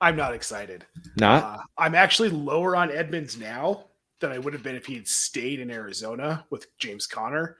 [0.00, 0.86] i'm not excited.
[1.16, 1.44] Not?
[1.44, 3.84] Uh, i'm actually lower on edmonds now
[4.20, 7.56] than i would have been if he had stayed in arizona with james conner.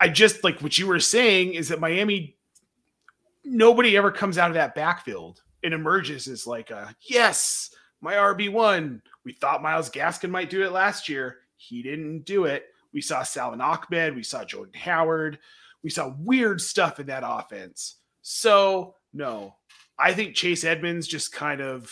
[0.00, 2.36] I just like what you were saying is that miami
[3.44, 7.70] nobody ever comes out of that backfield and emerges as like a yes
[8.02, 9.00] my RB1.
[9.24, 11.38] We thought Myles Gaskin might do it last year.
[11.56, 12.66] He didn't do it.
[12.92, 14.14] We saw Salvon Ahmed.
[14.14, 15.38] We saw Jordan Howard.
[15.82, 17.96] We saw weird stuff in that offense.
[18.22, 19.56] So, no,
[19.98, 21.90] I think Chase Edmonds just kind of,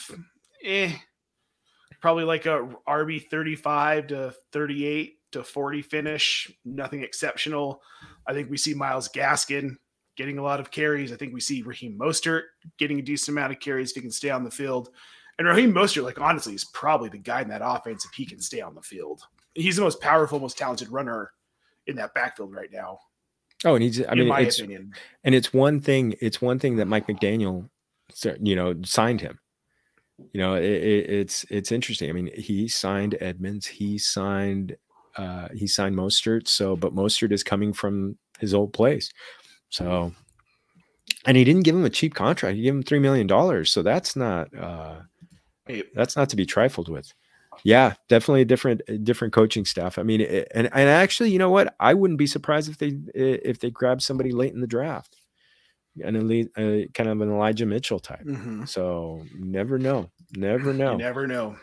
[0.62, 0.92] eh,
[2.00, 6.50] probably like a RB 35 to 38 to 40 finish.
[6.64, 7.82] Nothing exceptional.
[8.26, 9.76] I think we see Myles Gaskin
[10.16, 11.12] getting a lot of carries.
[11.12, 12.42] I think we see Raheem Mostert
[12.78, 14.90] getting a decent amount of carries if he can stay on the field.
[15.40, 18.42] And Raheem Mostert, like honestly, is probably the guy in that offense if he can
[18.42, 19.22] stay on the field.
[19.54, 21.32] He's the most powerful, most talented runner
[21.86, 22.98] in that backfield right now.
[23.64, 24.92] Oh, and he's I mean, it's, opinion.
[25.24, 26.14] and it's one thing.
[26.20, 27.70] It's one thing that Mike McDaniel,
[28.38, 29.38] you know, signed him.
[30.34, 32.10] You know, it, it, it's it's interesting.
[32.10, 33.66] I mean, he signed Edmonds.
[33.66, 34.76] He signed
[35.16, 36.48] uh he signed Mostert.
[36.48, 39.10] So, but Mostert is coming from his old place.
[39.70, 40.12] So,
[41.24, 42.56] and he didn't give him a cheap contract.
[42.56, 43.72] He gave him three million dollars.
[43.72, 44.96] So that's not uh
[45.94, 47.12] that's not to be trifled with.
[47.64, 49.98] Yeah, definitely a different different coaching staff.
[49.98, 51.74] I mean, and and actually, you know what?
[51.78, 55.16] I wouldn't be surprised if they if they grab somebody late in the draft,
[56.02, 58.24] an elite, uh, kind of an Elijah Mitchell type.
[58.24, 58.64] Mm-hmm.
[58.64, 61.56] So never know, never know, you never know.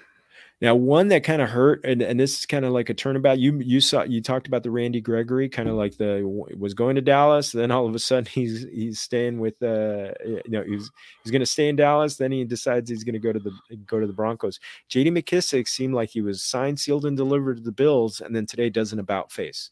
[0.59, 3.37] Now, one that kind of hurt, and, and this is kind of like a turnabout.
[3.37, 6.23] You you saw you talked about the Randy Gregory, kind of like the
[6.57, 10.41] was going to Dallas, then all of a sudden he's he's staying with uh you
[10.47, 10.89] know he's
[11.23, 13.51] he's going to stay in Dallas, then he decides he's going to go to the
[13.85, 14.59] go to the Broncos.
[14.89, 15.11] J.D.
[15.11, 18.71] McKissic seemed like he was signed, sealed, and delivered to the Bills, and then today
[18.71, 19.69] does an about face.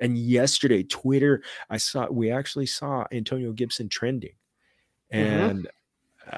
[0.00, 4.34] And yesterday, Twitter, I saw we actually saw Antonio Gibson trending,
[5.12, 5.24] mm-hmm.
[5.24, 5.58] and.
[5.60, 5.70] Mm-hmm.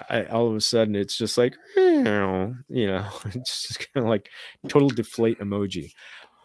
[0.08, 2.54] I, all of a sudden it's just like you know,
[3.26, 4.28] it's just kind of like
[4.68, 5.92] total deflate emoji.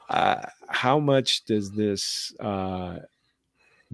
[0.09, 2.99] Uh, how much does this uh,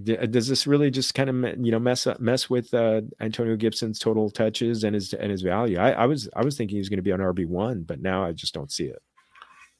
[0.04, 4.00] does this really just kind of you know mess up mess with uh, Antonio Gibson's
[4.00, 5.78] total touches and his and his value?
[5.78, 8.02] I, I was I was thinking he was going to be on RB one, but
[8.02, 9.02] now I just don't see it.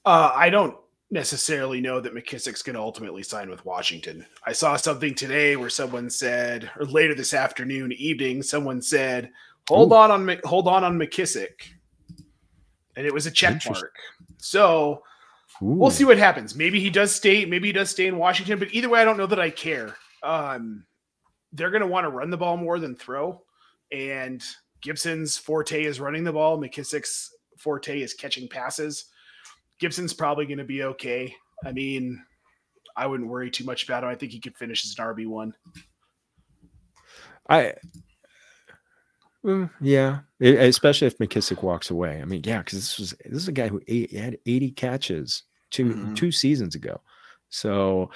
[0.04, 0.76] Uh, I don't
[1.10, 4.24] necessarily know that McKissic's going to ultimately sign with Washington.
[4.46, 9.30] I saw something today where someone said, or later this afternoon, evening, someone said
[9.70, 9.94] Hold Ooh.
[9.94, 11.70] on on hold on on McKissic,
[12.96, 13.94] and it was a check mark.
[14.38, 15.02] So
[15.62, 15.66] Ooh.
[15.66, 16.56] we'll see what happens.
[16.56, 17.44] Maybe he does stay.
[17.44, 18.58] Maybe he does stay in Washington.
[18.58, 19.94] But either way, I don't know that I care.
[20.24, 20.84] Um,
[21.52, 23.42] they're going to want to run the ball more than throw,
[23.92, 24.42] and
[24.82, 26.58] Gibson's forte is running the ball.
[26.58, 29.04] McKissic's forte is catching passes.
[29.78, 31.32] Gibson's probably going to be okay.
[31.64, 32.20] I mean,
[32.96, 34.10] I wouldn't worry too much about him.
[34.10, 35.54] I think he could finish as an RB one.
[37.48, 37.74] I
[39.44, 42.20] Mm, yeah, it, especially if McKissic walks away.
[42.20, 45.44] I mean, yeah, because this was this is a guy who ate, had 80 catches
[45.70, 46.14] 2 mm-hmm.
[46.14, 47.00] two seasons ago.
[47.48, 48.10] So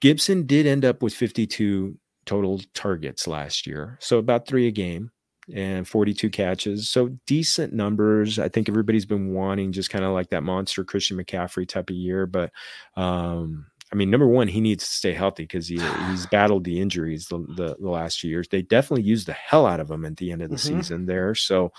[0.00, 5.12] Gibson did end up with 52 total targets last year, so about three a game
[5.52, 6.88] and 42 catches.
[6.88, 8.38] So decent numbers.
[8.38, 11.96] I think everybody's been wanting just kind of like that monster Christian McCaffrey type of
[11.96, 12.52] year, but
[12.96, 15.78] um, I mean, number one, he needs to stay healthy because he,
[16.10, 18.48] he's battled the injuries the, the, the, last few years.
[18.48, 20.80] They definitely used the hell out of him at the end of the mm-hmm.
[20.80, 21.34] season there.
[21.34, 21.72] So,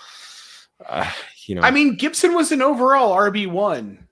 [0.86, 1.10] uh,
[1.46, 4.06] you know, I mean, Gibson was an overall RB one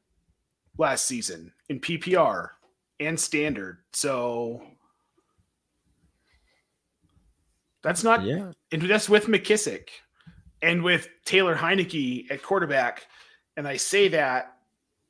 [0.78, 2.50] last season in PPR
[2.98, 3.78] and standard.
[3.92, 4.62] So
[7.82, 9.88] that's not, yeah, and that's with McKissic
[10.60, 13.06] and with Taylor Heinicke at quarterback,
[13.56, 14.51] and I say that,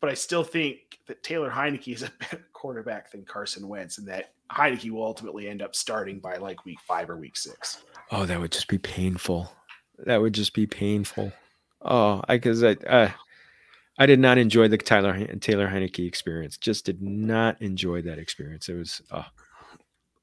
[0.03, 4.09] but I still think that Taylor Heinicke is a better quarterback than Carson Wentz, and
[4.09, 7.85] that Heinicke will ultimately end up starting by like week five or week six.
[8.11, 9.51] Oh, that would just be painful.
[10.01, 11.33] That would just be painful.
[11.81, 13.11] Oh, I because I uh,
[13.97, 16.57] I did not enjoy the Tyler Taylor Heinicke experience.
[16.57, 18.69] Just did not enjoy that experience.
[18.69, 19.01] It was.
[19.13, 19.25] Oh.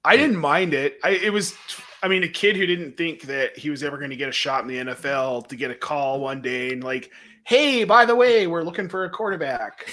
[0.06, 0.98] I didn't mind it.
[1.04, 1.56] I it was.
[2.04, 4.34] I mean, a kid who didn't think that he was ever going to get a
[4.34, 7.12] shot in the NFL to get a call one day and like,
[7.50, 9.92] hey, by the way, we're looking for a quarterback.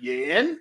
[0.00, 0.58] Yin.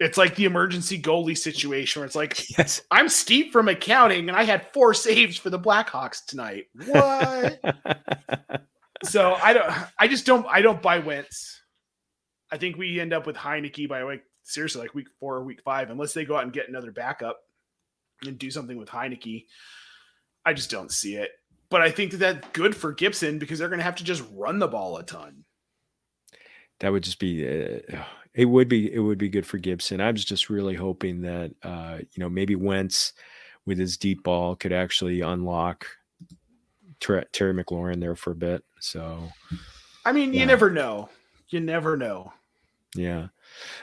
[0.00, 4.36] It's like the emergency goalie situation where it's like, yes, I'm Steve from accounting and
[4.36, 6.64] I had four saves for the Blackhawks tonight.
[6.86, 7.60] What?
[9.04, 11.60] so I don't, I just don't, I don't buy Wentz.
[12.50, 15.60] I think we end up with Heinicke by like seriously like week four or week
[15.62, 17.38] five, unless they go out and get another backup
[18.24, 19.44] and do something with Heinicke.
[20.46, 21.32] I just don't see it.
[21.70, 24.22] But I think that that's good for Gibson because they're going to have to just
[24.32, 25.44] run the ball a ton.
[26.80, 28.02] That would just be uh,
[28.34, 30.00] it would be it would be good for Gibson.
[30.00, 33.12] I was just really hoping that uh, you know maybe Wentz
[33.66, 35.86] with his deep ball could actually unlock
[37.00, 38.62] Ter- Terry McLaurin there for a bit.
[38.80, 39.30] So,
[40.04, 40.40] I mean, yeah.
[40.40, 41.08] you never know.
[41.48, 42.32] You never know.
[42.94, 43.28] Yeah,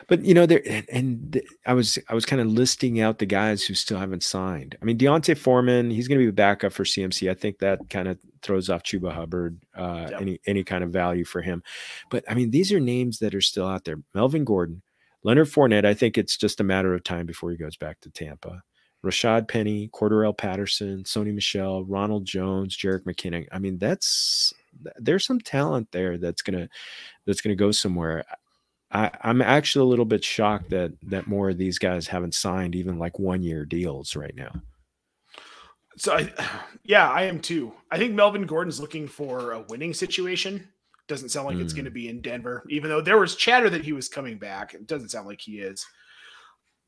[0.07, 3.25] but you know there, and, and I was I was kind of listing out the
[3.25, 4.77] guys who still haven't signed.
[4.81, 7.29] I mean, D'Onta Foreman, he's going to be a backup for CMC.
[7.29, 10.21] I think that kind of throws off Chuba Hubbard, uh, yep.
[10.21, 11.63] any any kind of value for him.
[12.09, 14.01] But I mean, these are names that are still out there.
[14.13, 14.81] Melvin Gordon,
[15.23, 15.85] Leonard Fournette.
[15.85, 18.63] I think it's just a matter of time before he goes back to Tampa.
[19.03, 23.47] Rashad Penny, Cordarrelle Patterson, Sony Michel, Ronald Jones, Jerick McKinnon.
[23.51, 24.53] I mean, that's
[24.97, 26.69] there's some talent there that's gonna
[27.25, 28.23] that's gonna go somewhere.
[28.91, 32.75] I, I'm actually a little bit shocked that that more of these guys haven't signed
[32.75, 34.51] even like one year deals right now.
[35.97, 36.33] So I,
[36.83, 37.73] yeah, I am too.
[37.89, 40.67] I think Melvin Gordon's looking for a winning situation.
[41.07, 41.61] Doesn't sound like mm.
[41.61, 44.37] it's going to be in Denver, even though there was chatter that he was coming
[44.37, 44.73] back.
[44.73, 45.85] It doesn't sound like he is.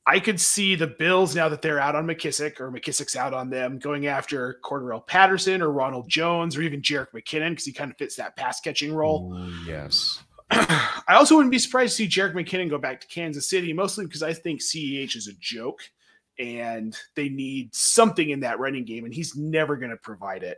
[0.06, 3.50] I could see the Bills now that they're out on McKissic or McKissic's out on
[3.50, 7.90] them going after Cordarrelle Patterson or Ronald Jones or even Jerick McKinnon because he kind
[7.90, 9.34] of fits that pass catching role.
[9.34, 10.22] Ooh, yes.
[11.08, 14.06] I also wouldn't be surprised to see Jerick McKinnon go back to Kansas City, mostly
[14.06, 15.82] because I think CEH is a joke
[16.40, 20.58] and they need something in that running game, and he's never going to provide it.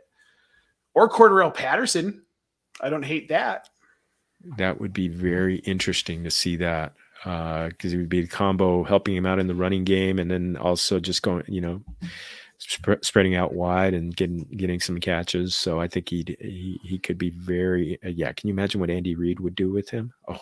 [0.94, 2.22] Or Cordarrelle Patterson.
[2.80, 3.68] I don't hate that.
[4.56, 8.84] That would be very interesting to see that because uh, it would be a combo
[8.84, 11.82] helping him out in the running game and then also just going, you know,
[12.58, 15.54] sp- spreading out wide and getting getting some catches.
[15.54, 18.32] So I think he'd, he he could be very uh, yeah.
[18.32, 20.12] Can you imagine what Andy Reid would do with him?
[20.28, 20.40] Oh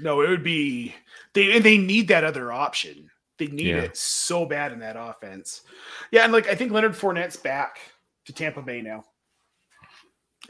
[0.00, 0.94] no, it would be
[1.32, 3.10] they they need that other option.
[3.38, 3.82] They need yeah.
[3.82, 5.62] it so bad in that offense.
[6.10, 7.78] Yeah, and like I think Leonard Fournette's back
[8.26, 9.04] to Tampa Bay now.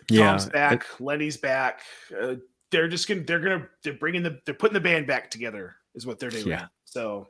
[0.09, 1.81] Tom's yeah, back, it, Lenny's back.
[2.21, 2.37] Uh,
[2.71, 6.07] they're just gonna they're gonna they're bringing the they're putting the band back together is
[6.07, 6.49] what they're doing.
[6.49, 6.67] Yeah.
[6.85, 7.29] So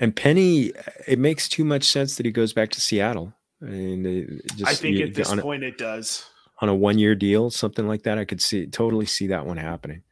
[0.00, 0.72] and Penny,
[1.06, 3.34] it makes too much sense that he goes back to Seattle.
[3.60, 6.24] And just, I think you, at this point a, it does.
[6.60, 9.58] On a one year deal, something like that, I could see totally see that one
[9.58, 10.02] happening.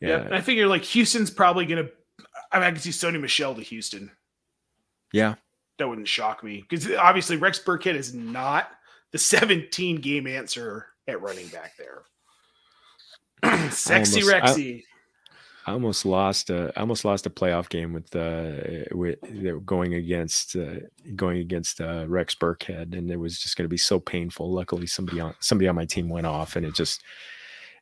[0.00, 1.88] Yeah, I figure like Houston's probably gonna.
[2.50, 4.10] I mean, I can see Sony Michel to Houston.
[5.12, 5.36] Yeah,
[5.78, 8.70] that wouldn't shock me because obviously Rex Burkhead is not
[9.12, 12.02] the 17 game answer at running back there.
[13.70, 14.82] Sexy almost, Rexy.
[15.66, 19.18] I almost lost a I almost lost a playoff game with uh with
[19.66, 20.80] going against uh,
[21.14, 24.50] going against uh, Rex Burkhead and it was just going to be so painful.
[24.50, 27.02] Luckily somebody on somebody on my team went off and it just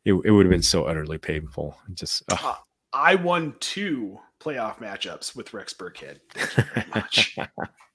[0.05, 1.77] it, it would have been so utterly painful.
[1.95, 2.55] Just uh,
[2.93, 6.19] I won two playoff matchups with Rex Burkhead.
[6.35, 7.37] Thank you very much.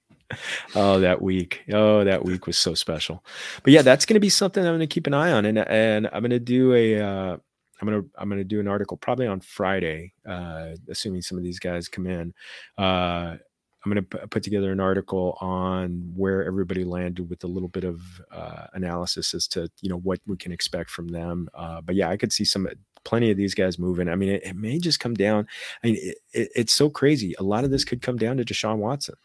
[0.74, 1.62] oh, that week.
[1.72, 3.24] Oh, that week was so special.
[3.62, 5.58] But yeah, that's going to be something I'm going to keep an eye on and
[5.58, 7.36] and I'm going to do a uh
[7.80, 11.58] I'm gonna I'm gonna do an article probably on Friday, uh, assuming some of these
[11.58, 12.32] guys come in.
[12.78, 13.36] Uh,
[13.84, 17.84] I'm going to put together an article on where everybody landed with a little bit
[17.84, 18.00] of
[18.32, 21.48] uh, analysis as to you know what we can expect from them.
[21.52, 22.66] Uh, but yeah, I could see some
[23.04, 24.08] plenty of these guys moving.
[24.08, 25.46] I mean, it, it may just come down.
[25.82, 27.34] I mean, it, it, it's so crazy.
[27.38, 29.16] A lot of this could come down to Deshaun Watson.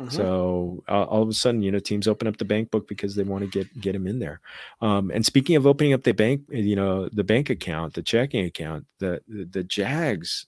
[0.00, 0.16] Mm-hmm.
[0.16, 3.14] So uh, all of a sudden, you know, teams open up the bank book because
[3.14, 4.40] they want to get get him in there.
[4.80, 8.46] Um, and speaking of opening up the bank, you know, the bank account, the checking
[8.46, 10.46] account, the the, the Jags,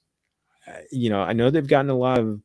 [0.67, 2.41] uh, you know, I know they've gotten a lot of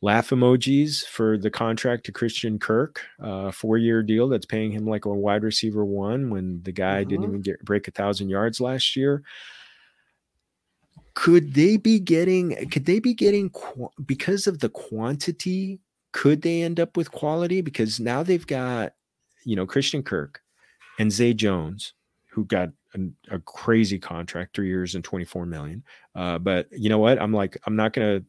[0.00, 4.86] laugh emojis for the contract to Christian Kirk, uh, four year deal that's paying him
[4.86, 7.10] like a wide receiver one when the guy mm-hmm.
[7.10, 9.22] didn't even get break a thousand yards last year
[11.14, 13.50] could they be getting could they be getting
[14.06, 15.80] because of the quantity
[16.12, 18.92] could they end up with quality because now they've got
[19.44, 20.42] you know christian kirk
[20.98, 21.94] and Zay Jones,
[22.30, 23.00] who got a,
[23.34, 25.82] a crazy contract, three years and 24 million.
[26.14, 27.20] Uh, but you know what?
[27.20, 28.22] I'm like, I'm not gonna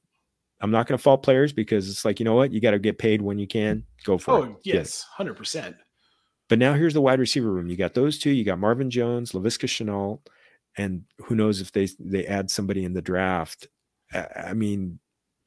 [0.61, 2.97] I'm not gonna fault players because it's like, you know what, you got to get
[2.97, 3.83] paid when you can.
[4.05, 4.55] Go for oh, it.
[4.63, 5.75] yes, hundred percent.
[6.49, 7.67] But now here's the wide receiver room.
[7.67, 8.31] You got those two.
[8.31, 10.19] You got Marvin Jones, Laviska Shenault,
[10.77, 13.67] and who knows if they they add somebody in the draft.
[14.13, 14.99] I mean,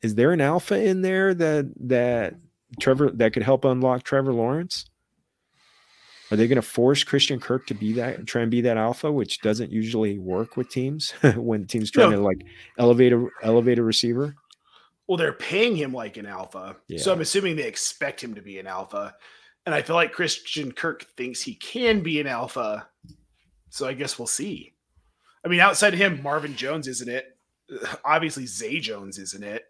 [0.03, 2.35] is there an alpha in there that that
[2.81, 4.87] Trevor that could help unlock Trevor Lawrence?
[6.31, 9.11] Are they going to force Christian Kirk to be that try and be that alpha,
[9.13, 12.17] which doesn't usually work with teams when teams trying no.
[12.17, 12.43] to like
[12.79, 14.35] elevate a elevate a receiver?
[15.07, 16.99] Well, they're paying him like an alpha, yeah.
[16.99, 19.15] so I'm assuming they expect him to be an alpha.
[19.65, 22.89] And I feel like Christian Kirk thinks he can be an alpha.
[23.71, 24.76] So I guess we'll see.
[25.47, 27.39] I mean, outside of him, Marvin Jones isn't it.
[28.05, 29.63] Obviously, Zay Jones isn't it.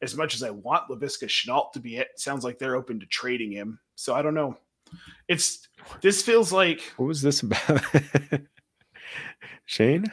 [0.00, 3.06] As much as I want Laviska Shenault to be it, sounds like they're open to
[3.06, 3.80] trading him.
[3.96, 4.56] So I don't know.
[5.26, 5.66] It's
[6.00, 7.82] this feels like what was this about?
[9.64, 10.04] Shane?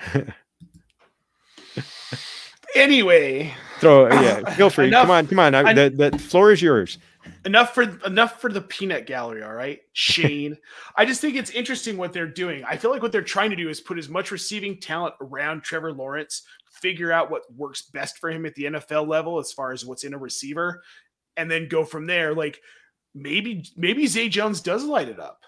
[2.75, 3.53] anyway.
[3.79, 4.87] Throw yeah, feel free.
[4.87, 5.53] Enough, come on, come on.
[5.53, 6.97] I, the, the floor is yours
[7.45, 9.79] enough for enough for the peanut gallery all right?
[9.93, 10.57] Shane.
[10.97, 12.63] I just think it's interesting what they're doing.
[12.65, 15.63] I feel like what they're trying to do is put as much receiving talent around
[15.63, 16.43] trevor lawrence
[16.81, 20.05] figure out what works best for him at the nfl level as far as what's
[20.05, 20.81] in a receiver
[21.37, 22.33] and then go from there.
[22.33, 22.59] Like
[23.13, 25.39] maybe maybe zay jones does light it up.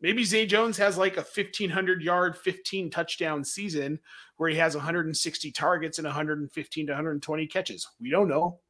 [0.00, 3.98] Maybe zay jones has like a 1500 yard 15 touchdown season
[4.36, 7.86] where he has 160 targets and 115 to 120 catches.
[8.00, 8.60] We don't know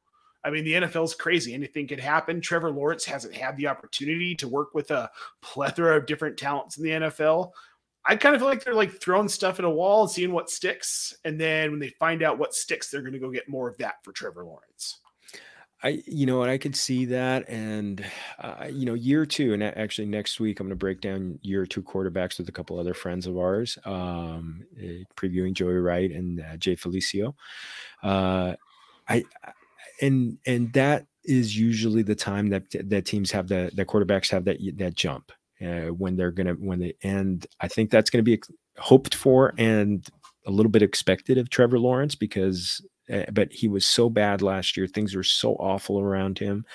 [0.43, 1.53] I mean, the NFL is crazy.
[1.53, 2.41] Anything could happen.
[2.41, 5.09] Trevor Lawrence hasn't had the opportunity to work with a
[5.41, 7.51] plethora of different talents in the NFL.
[8.03, 10.49] I kind of feel like they're like throwing stuff at a wall and seeing what
[10.49, 11.13] sticks.
[11.23, 13.77] And then when they find out what sticks, they're going to go get more of
[13.77, 14.99] that for Trevor Lawrence.
[15.83, 17.47] I, you know, and I could see that.
[17.49, 18.03] And,
[18.39, 21.65] uh, you know, year two, and actually next week, I'm going to break down year
[21.65, 26.39] two quarterbacks with a couple other friends of ours, um, eh, previewing Joey Wright and
[26.41, 27.33] uh, Jay Felicio.
[28.03, 28.53] Uh,
[29.09, 29.23] I,
[30.01, 34.45] and and that is usually the time that that teams have the that quarterbacks have
[34.45, 35.31] that that jump
[35.61, 38.41] uh, when they're gonna when they and I think that's to be
[38.77, 40.07] hoped for and
[40.47, 44.77] a little bit expected of Trevor Lawrence because uh, but he was so bad last
[44.77, 44.87] year.
[44.87, 46.65] Things were so awful around him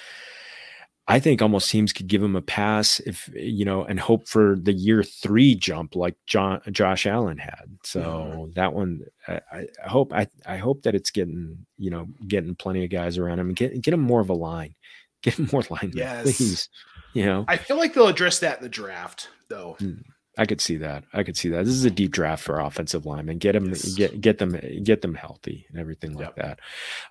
[1.08, 4.56] I think almost teams could give him a pass if you know and hope for
[4.56, 7.78] the year three jump like John Josh Allen had.
[7.84, 8.52] So mm-hmm.
[8.54, 12.84] that one, I, I, hope I I hope that it's getting you know getting plenty
[12.84, 14.74] of guys around him and get get him more of a line,
[15.22, 15.92] get him more line.
[15.94, 16.68] Yes, please.
[17.14, 19.76] You know, I feel like they'll address that in the draft though.
[19.78, 20.00] Hmm.
[20.38, 21.04] I could see that.
[21.14, 21.64] I could see that.
[21.64, 23.38] This is a deep draft for offensive linemen.
[23.38, 23.94] Get them, yes.
[23.94, 26.36] get get them, get them healthy and everything yep.
[26.36, 26.36] like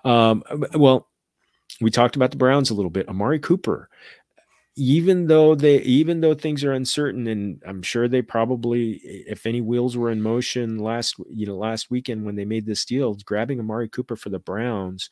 [0.04, 0.08] that.
[0.08, 0.44] Um,
[0.74, 1.08] well,
[1.80, 3.08] we talked about the Browns a little bit.
[3.08, 3.88] Amari Cooper,
[4.76, 9.60] even though they even though things are uncertain, and I'm sure they probably, if any
[9.60, 13.60] wheels were in motion last you know last weekend when they made this deal, grabbing
[13.60, 15.10] Amari Cooper for the Browns,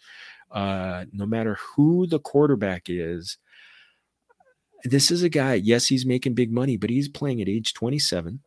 [0.51, 3.39] uh, no matter who the quarterback is,
[4.85, 5.55] this is a guy.
[5.55, 8.41] Yes, he's making big money, but he's playing at age 27.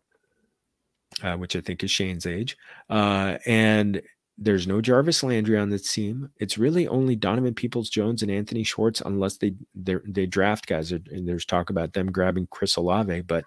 [1.23, 2.57] Uh, which I think is Shane's age,
[2.89, 4.01] uh, and
[4.37, 6.29] there's no Jarvis Landry on the team.
[6.37, 10.91] It's really only Donovan Peoples Jones and Anthony Schwartz, unless they they draft guys.
[10.91, 13.45] And there's talk about them grabbing Chris Olave, but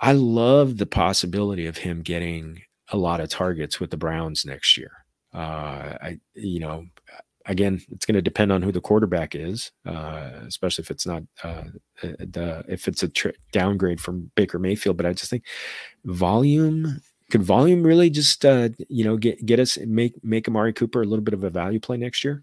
[0.00, 4.76] I love the possibility of him getting a lot of targets with the Browns next
[4.76, 4.92] year.
[5.32, 6.86] Uh, I you know
[7.48, 11.22] again, it's going to depend on who the quarterback is, uh, especially if it's not
[11.42, 11.64] uh,
[12.02, 14.96] the if it's a tr- downgrade from Baker Mayfield.
[14.96, 15.44] But I just think
[16.04, 21.02] volume could volume really just uh, you know get get us make make Amari Cooper
[21.02, 22.42] a little bit of a value play next year?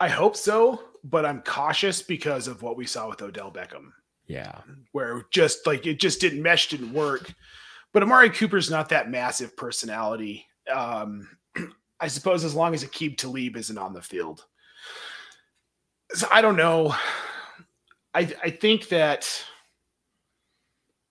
[0.00, 3.92] I hope so, but I'm cautious because of what we saw with Odell Beckham.
[4.26, 4.58] Yeah,
[4.92, 7.32] where just like it just didn't mesh, didn't work.
[7.92, 10.46] But Amari Cooper's not that massive personality.
[10.72, 11.28] Um,
[12.00, 14.44] I suppose as long as Aqib Talib isn't on the field.
[16.14, 16.94] So I don't know.
[18.14, 19.28] I I think that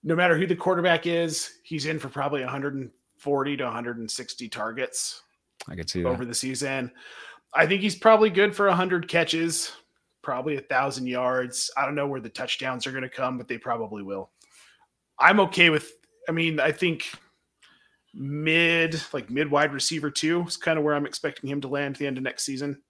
[0.02, 5.22] no matter who the quarterback is, he's in for probably 140 to 160 targets.
[5.68, 6.08] I could see that.
[6.08, 6.90] over the season.
[7.54, 9.72] I think he's probably good for 100 catches,
[10.22, 11.70] probably a thousand yards.
[11.76, 14.30] I don't know where the touchdowns are going to come, but they probably will.
[15.18, 15.92] I'm okay with.
[16.28, 17.12] I mean, I think
[18.14, 21.94] mid, like mid wide receiver two is kind of where I'm expecting him to land
[21.94, 22.80] at the end of next season,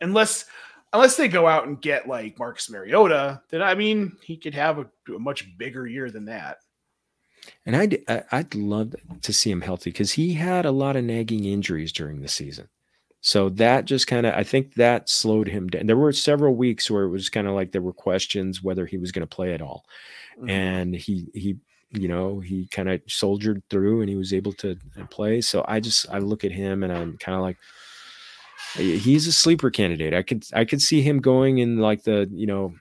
[0.00, 0.44] unless
[0.92, 4.78] unless they go out and get like Marcus Mariota, then I mean he could have
[4.78, 6.58] a, a much bigger year than that.
[7.66, 11.44] And I'd I'd love to see him healthy because he had a lot of nagging
[11.44, 12.68] injuries during the season.
[13.20, 15.86] So that just kind of I think that slowed him down.
[15.86, 18.98] There were several weeks where it was kind of like there were questions whether he
[18.98, 19.84] was going to play at all.
[20.38, 20.50] Mm-hmm.
[20.50, 21.56] And he he
[21.90, 24.76] you know, he kind of soldiered through and he was able to
[25.10, 25.40] play.
[25.40, 27.56] So I just I look at him and I'm kind of like
[28.78, 30.14] he's a sleeper candidate.
[30.14, 32.74] I could I could see him going in like the, you know,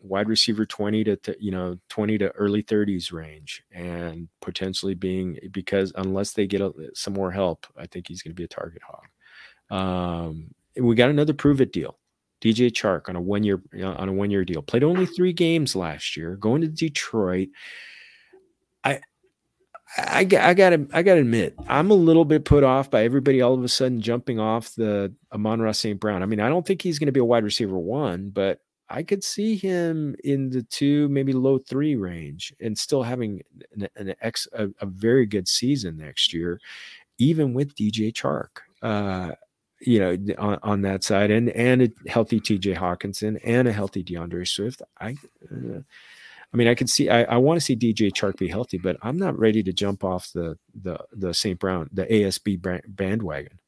[0.00, 5.92] wide receiver 20 to, you know 20 to early 30s range and potentially being because
[5.96, 8.82] unless they get a, some more help i think he's going to be a target
[8.82, 9.04] hog.
[9.72, 11.98] Um, we got another prove it deal.
[12.42, 14.62] Dj chark on a one year on a one year deal.
[14.62, 17.48] Played only three games last year going to detroit.
[18.84, 19.00] I
[19.96, 23.54] I, I gotta I gotta admit I'm a little bit put off by everybody all
[23.54, 26.00] of a sudden jumping off the Amon-Ra St.
[26.00, 26.22] Brown.
[26.22, 28.60] I mean I don't think he's going to be a wide receiver one, but
[28.92, 33.42] I could see him in the two, maybe low three range, and still having
[33.74, 36.60] an, an ex a, a, very good season next year,
[37.16, 38.48] even with DJ Chark.
[38.82, 39.34] Uh,
[39.80, 44.02] you know, on, on that side, and and a healthy TJ Hockenson and a healthy
[44.02, 44.82] D'Andre Swift.
[45.00, 45.16] I,
[45.50, 45.80] uh,
[46.52, 47.08] I mean, I can see.
[47.08, 50.04] I, I want to see DJ Chark be healthy, but I'm not ready to jump
[50.04, 51.58] off the the the St.
[51.58, 53.58] Brown the ASB bandwagon.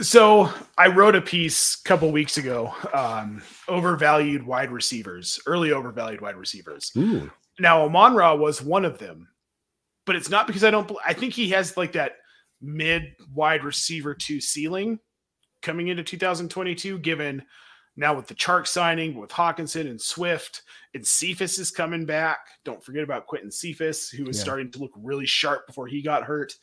[0.00, 6.20] So I wrote a piece a couple weeks ago, um, overvalued wide receivers, early overvalued
[6.20, 6.92] wide receivers.
[6.98, 7.30] Ooh.
[7.58, 9.28] Now Amon-Ra was one of them,
[10.04, 10.90] but it's not because I don't.
[11.04, 12.16] I think he has like that
[12.60, 15.00] mid wide receiver two ceiling
[15.60, 16.98] coming into 2022.
[17.00, 17.42] Given
[17.96, 20.62] now with the Chark signing, with Hockenson and Swift,
[20.94, 22.38] and Cephus is coming back.
[22.64, 24.42] Don't forget about Quentin Cephus, who was yeah.
[24.42, 26.54] starting to look really sharp before he got hurt.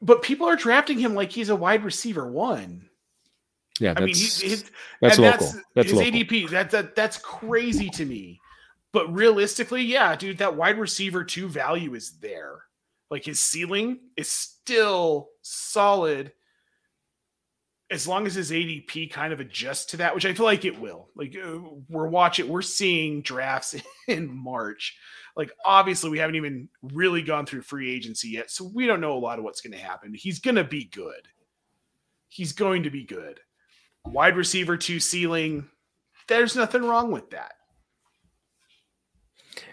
[0.00, 2.88] but people are drafting him like he's a wide receiver one.
[3.80, 4.70] Yeah, I mean, he's, his,
[5.00, 5.46] that's local.
[5.46, 6.12] That's, that's his local.
[6.12, 6.50] ADP.
[6.50, 8.40] That, that that's crazy to me.
[8.92, 12.62] But realistically, yeah, dude, that wide receiver two value is there.
[13.10, 16.32] Like his ceiling is still solid
[17.90, 20.78] as long as his ADP kind of adjusts to that, which I feel like it
[20.78, 21.08] will.
[21.16, 21.58] Like uh,
[21.88, 23.74] we're watching, we're seeing drafts
[24.08, 24.98] in March
[25.38, 29.16] like obviously we haven't even really gone through free agency yet, so we don't know
[29.16, 30.12] a lot of what's going to happen.
[30.12, 31.28] He's going to be good.
[32.26, 33.38] He's going to be good.
[34.04, 35.68] Wide receiver two ceiling.
[36.26, 37.52] There's nothing wrong with that.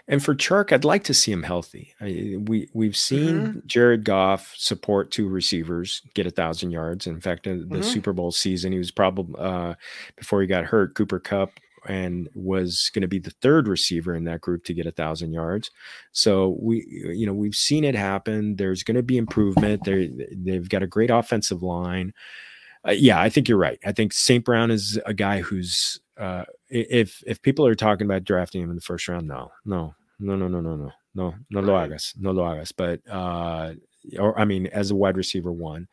[0.08, 1.94] And for Chark, I'd like to see him healthy.
[2.00, 3.58] I, we we've seen mm-hmm.
[3.66, 7.06] Jared Goff support two receivers get a thousand yards.
[7.06, 7.82] In fact, in the mm-hmm.
[7.82, 9.74] Super Bowl season, he was probably uh,
[10.16, 10.94] before he got hurt.
[10.94, 11.50] Cooper Kupp
[11.88, 15.32] and was going to be the third receiver in that group to get a thousand
[15.32, 15.70] yards.
[16.12, 18.56] So we, you know, we've seen it happen.
[18.56, 19.84] There's going to be improvement.
[19.84, 22.12] They they've got a great offensive line.
[22.86, 23.78] Uh, yeah, I think you're right.
[23.84, 24.44] I think St.
[24.44, 28.76] Brown is a guy who's uh, if if people are talking about drafting him in
[28.76, 32.32] the first round, no, no, no, no, no, no, no, no, no lo hagas, no
[32.32, 32.72] lo hagas.
[32.76, 33.74] But uh,
[34.18, 35.88] or I mean, as a wide receiver one,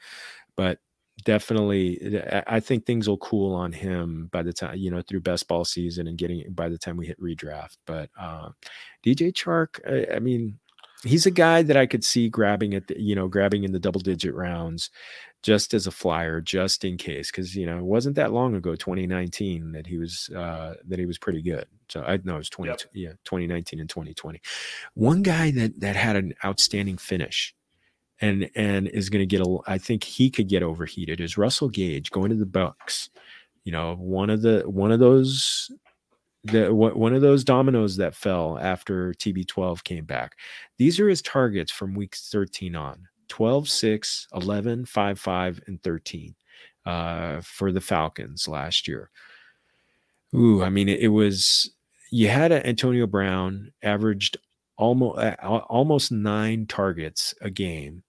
[0.56, 0.80] but
[1.26, 5.48] definitely i think things will cool on him by the time you know through best
[5.48, 7.78] ball season and getting by the time we hit redraft.
[7.86, 8.50] But uh,
[9.06, 10.58] dj chark I, I, mean
[11.04, 13.80] he's a guy that i could see grabbing at the, you know grabbing in the
[13.80, 14.90] double digit rounds
[15.44, 18.76] just as a flyer just in case because you know it wasn't that long ago
[18.76, 22.50] 2019 that he was uh that he was pretty good so i know it was
[22.50, 22.82] 20 yep.
[22.94, 24.42] yeah 2019 and 2020
[24.94, 27.54] one guy that that had an outstanding finish
[28.24, 31.70] and and is going to get a I think he could get overheated is Russell
[31.70, 33.10] Gage going to the Bucs.
[33.66, 35.70] You know, one of the one of those
[36.46, 40.38] the one of those dominoes that fell after TB12 came back.
[40.78, 43.08] These are his targets from week 13 on.
[43.28, 46.36] 12, 6, 11, 5, 5, and 13
[46.86, 49.10] uh, for the Falcons last year.
[50.36, 51.72] Ooh, I mean, it, it was
[52.12, 54.38] you had Antonio Brown averaged
[54.78, 58.04] almost uh, almost nine targets a game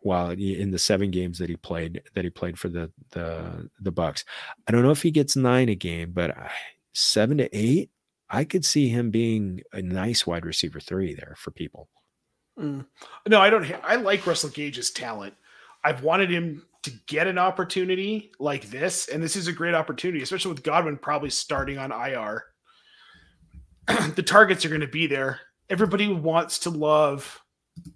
[0.00, 3.92] while in the seven games that he played that he played for the the the
[3.92, 4.24] Bucs.
[4.66, 6.36] I don't know if he gets nine a game, but
[6.94, 7.90] seven to eight,
[8.30, 11.88] I could see him being a nice wide receiver three there for people.
[12.58, 12.86] Mm.
[13.28, 13.70] No, I don't.
[13.84, 15.34] I like Russell Gage's talent.
[15.84, 20.22] I've wanted him to get an opportunity like this, and this is a great opportunity,
[20.22, 22.44] especially with Godwin probably starting on IR.
[24.14, 25.40] the targets are going to be there
[25.70, 27.42] everybody wants to love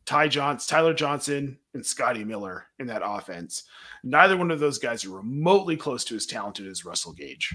[0.04, 3.64] Ty Johnson, Tyler Johnson, and Scotty Miller in that offense.
[4.02, 7.54] Neither one of those guys are remotely close to as talented as Russell Gage.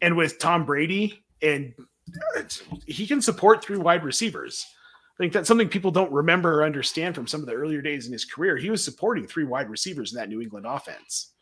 [0.00, 1.74] And with Tom Brady, and
[2.86, 4.66] he can support three wide receivers.
[5.18, 8.06] I think that's something people don't remember or understand from some of the earlier days
[8.06, 8.56] in his career.
[8.56, 11.32] He was supporting three wide receivers in that New England offense.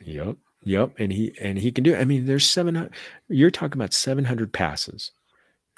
[0.00, 0.36] Yep.
[0.62, 0.92] Yep.
[0.98, 1.98] And he and he can do it.
[1.98, 2.90] I mean, there's seven
[3.28, 5.10] you're talking about 700 passes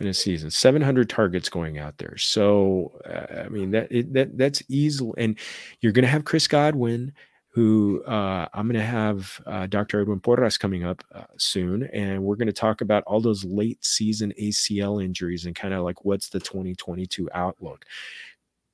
[0.00, 4.36] in a season 700 targets going out there so uh, i mean that it, that
[4.36, 5.38] that's easy and
[5.80, 7.12] you're going to have chris godwin
[7.52, 10.00] who uh, I'm going to have uh, Dr.
[10.00, 13.84] Edwin Porras coming up uh, soon, and we're going to talk about all those late
[13.84, 17.84] season ACL injuries and kind of like what's the 2022 outlook.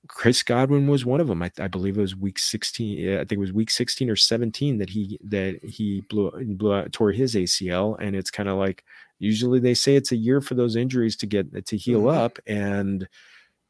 [0.09, 1.43] Chris Godwin was one of them.
[1.43, 3.15] I, I, believe it was week 16.
[3.15, 6.93] I think it was week 16 or 17 that he that he blew blew out,
[6.93, 8.85] tore his ACL, and it's kind of like
[9.19, 12.19] usually they say it's a year for those injuries to get to heal mm-hmm.
[12.19, 13.09] up, and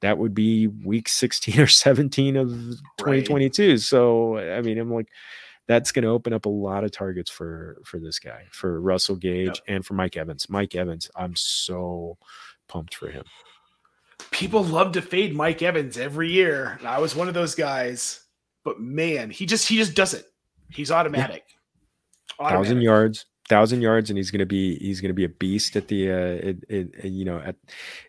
[0.02, 2.48] that would be week 16 or 17 of
[2.98, 3.70] 2022.
[3.70, 3.80] Right.
[3.80, 5.08] So, I mean, I'm like,
[5.66, 9.16] that's going to open up a lot of targets for for this guy, for Russell
[9.16, 9.64] Gage, yep.
[9.68, 10.48] and for Mike Evans.
[10.48, 12.18] Mike Evans, I'm so
[12.68, 13.24] pumped for him.
[14.30, 18.20] People love to fade Mike Evans every year, and I was one of those guys.
[18.64, 20.26] But man, he just he just does it.
[20.70, 21.44] He's automatic.
[21.48, 22.46] Yeah.
[22.46, 22.66] automatic.
[22.66, 25.76] Thousand yards, thousand yards, and he's going to be he's going to be a beast
[25.76, 27.56] at the uh, it, it, you know at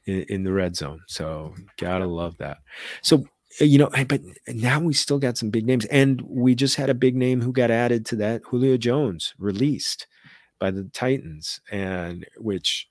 [0.05, 1.01] in, in, the red zone.
[1.07, 2.57] So gotta love that.
[3.01, 3.25] So
[3.61, 6.89] uh, you know, but now we still got some big names, and we just had
[6.89, 8.41] a big name who got added to that.
[8.45, 10.07] Julio Jones released
[10.59, 12.87] by the Titans, and which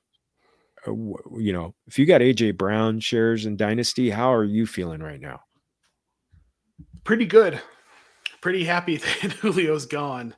[0.86, 5.02] uh, you know, if you got AJ Brown shares in Dynasty, how are you feeling
[5.02, 5.40] right now?
[7.04, 7.60] Pretty good.
[8.40, 10.34] Pretty happy that Julio's gone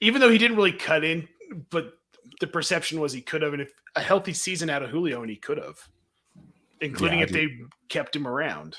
[0.00, 1.28] even though he didn't really cut in
[1.70, 1.94] but
[2.40, 5.30] the perception was he could have, and if a healthy season out of Julio, and
[5.30, 5.76] he could have,
[6.80, 7.48] including yeah, if they
[7.88, 8.78] kept him around.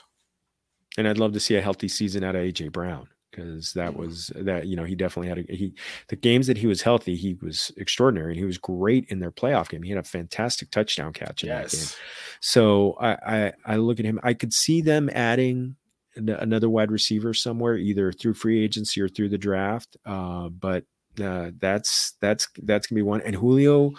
[0.97, 4.01] And I'd love to see a healthy season out of AJ Brown because that mm-hmm.
[4.01, 5.73] was that you know he definitely had a he
[6.07, 9.31] the games that he was healthy he was extraordinary and he was great in their
[9.31, 11.71] playoff game he had a fantastic touchdown catch in yes.
[11.71, 11.87] that game
[12.41, 15.75] so I, I I look at him I could see them adding
[16.15, 20.85] another wide receiver somewhere either through free agency or through the draft uh, but
[21.21, 23.21] uh, that's that's that's gonna be one.
[23.21, 23.93] And Julio,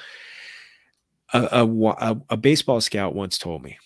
[1.33, 3.79] a, a, a baseball scout once told me,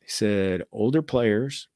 [0.00, 1.68] he said, older players,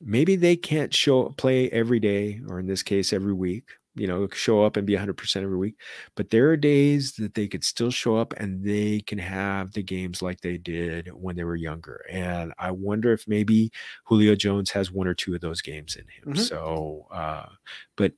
[0.00, 3.64] maybe they can't show play every day, or in this case, every week.
[3.96, 5.76] You know, show up and be 100% every week.
[6.16, 9.84] But there are days that they could still show up and they can have the
[9.84, 12.04] games like they did when they were younger.
[12.10, 13.70] And I wonder if maybe
[14.06, 16.34] Julio Jones has one or two of those games in him.
[16.34, 16.42] Mm-hmm.
[16.42, 17.46] So, uh,
[17.94, 18.14] but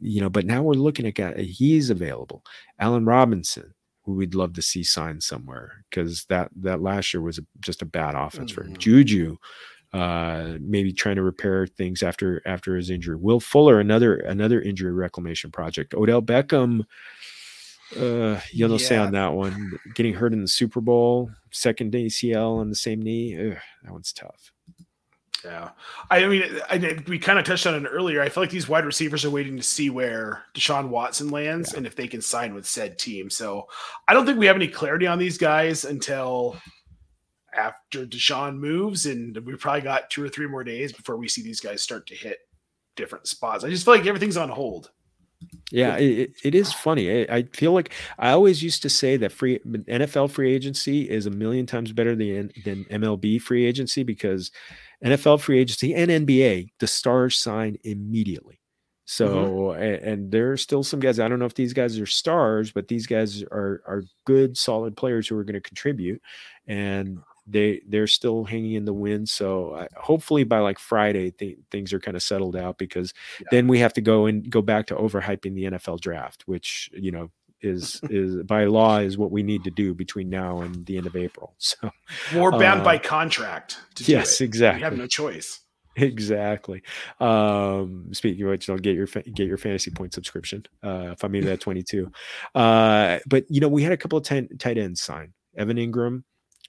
[0.00, 2.44] you know, but now we're looking at guy, he's available.
[2.78, 7.38] Allen Robinson, who we'd love to see sign somewhere because that that last year was
[7.38, 8.60] a, just a bad offense mm-hmm.
[8.60, 8.72] for him.
[8.72, 8.80] Mm-hmm.
[8.80, 9.36] Juju,
[9.92, 13.16] uh, maybe trying to repair things after after his injury.
[13.16, 15.94] Will Fuller, another another injury reclamation project.
[15.94, 16.84] Odell Beckham,
[17.96, 18.86] uh, you'll know yeah.
[18.86, 19.78] say on that one.
[19.94, 23.36] Getting hurt in the Super Bowl, second ACL on the same knee.
[23.36, 24.52] Ugh, that one's tough.
[25.44, 25.70] Yeah,
[26.10, 28.20] I mean, I, we kind of touched on it earlier.
[28.20, 31.78] I feel like these wide receivers are waiting to see where Deshaun Watson lands yeah.
[31.78, 33.30] and if they can sign with said team.
[33.30, 33.66] So
[34.06, 36.58] I don't think we have any clarity on these guys until
[37.54, 41.42] after Deshaun moves, and we probably got two or three more days before we see
[41.42, 42.38] these guys start to hit
[42.96, 43.64] different spots.
[43.64, 44.90] I just feel like everything's on hold.
[45.72, 47.26] Yeah, it, it is funny.
[47.26, 51.24] I, I, feel like I always used to say that free NFL free agency is
[51.24, 54.50] a million times better than than MLB free agency because
[55.04, 58.60] NFL free agency and NBA, the stars sign immediately.
[59.10, 59.82] So mm-hmm.
[59.82, 61.18] and, and, there are still some guys.
[61.18, 64.96] I don't know if these guys are stars, but these guys are are good, solid
[64.96, 66.22] players who are going to contribute,
[66.68, 69.28] and they they're still hanging in the wind.
[69.28, 73.48] So I, hopefully by like Friday, th- things are kind of settled out because yeah.
[73.50, 77.10] then we have to go and go back to overhyping the NFL draft, which you
[77.10, 77.32] know
[77.62, 81.06] is is by law is what we need to do between now and the end
[81.06, 81.54] of April.
[81.60, 81.90] So
[82.34, 83.78] we're bound uh, by contract.
[83.98, 84.80] yes, exactly.
[84.80, 85.60] We have no choice.
[85.96, 86.82] Exactly.
[87.18, 90.64] Um, speaking of which, don't get your get your fantasy point subscription.
[90.82, 92.10] Uh, if I'm in that 22.
[92.54, 95.32] Uh, but you know, we had a couple of ten, tight ends sign.
[95.56, 96.24] Evan Engram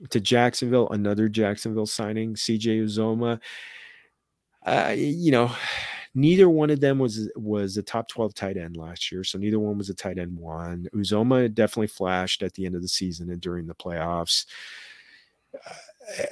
[0.10, 2.36] to Jacksonville, another Jacksonville signing.
[2.36, 3.39] CJ Uzomah.
[4.66, 5.52] Uh, you know,
[6.14, 9.59] Neither one of them was was a top 12 tight end last year, so neither
[9.59, 10.88] one was a tight end one.
[10.93, 14.45] Uzomah definitely flashed at the end of the season and during the playoffs.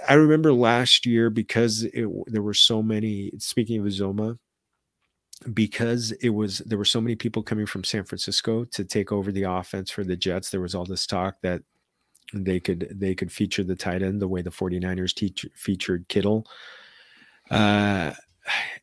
[0.08, 3.32] I remember last year because it, there were so many.
[3.38, 4.38] Speaking of Uzomah,
[5.54, 9.32] because it was there were so many people coming from San Francisco to take over
[9.32, 10.50] the offense for the Jets.
[10.50, 11.62] There was all this talk that
[12.34, 16.46] they could they could feature the tight end the way the 49ers teach, featured Kittle.
[17.50, 18.12] Uh,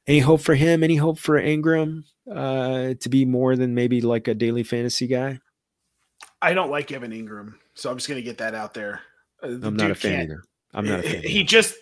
[0.07, 0.83] any hope for him?
[0.83, 5.39] Any hope for Engram uh, to be more than maybe like a daily fantasy guy?
[6.43, 9.01] I don't like Evan Engram, so I'm just going to get that out there.
[9.43, 10.43] Uh, the I'm not a fan either.
[10.75, 11.23] I'm not a fan.
[11.23, 11.77] He just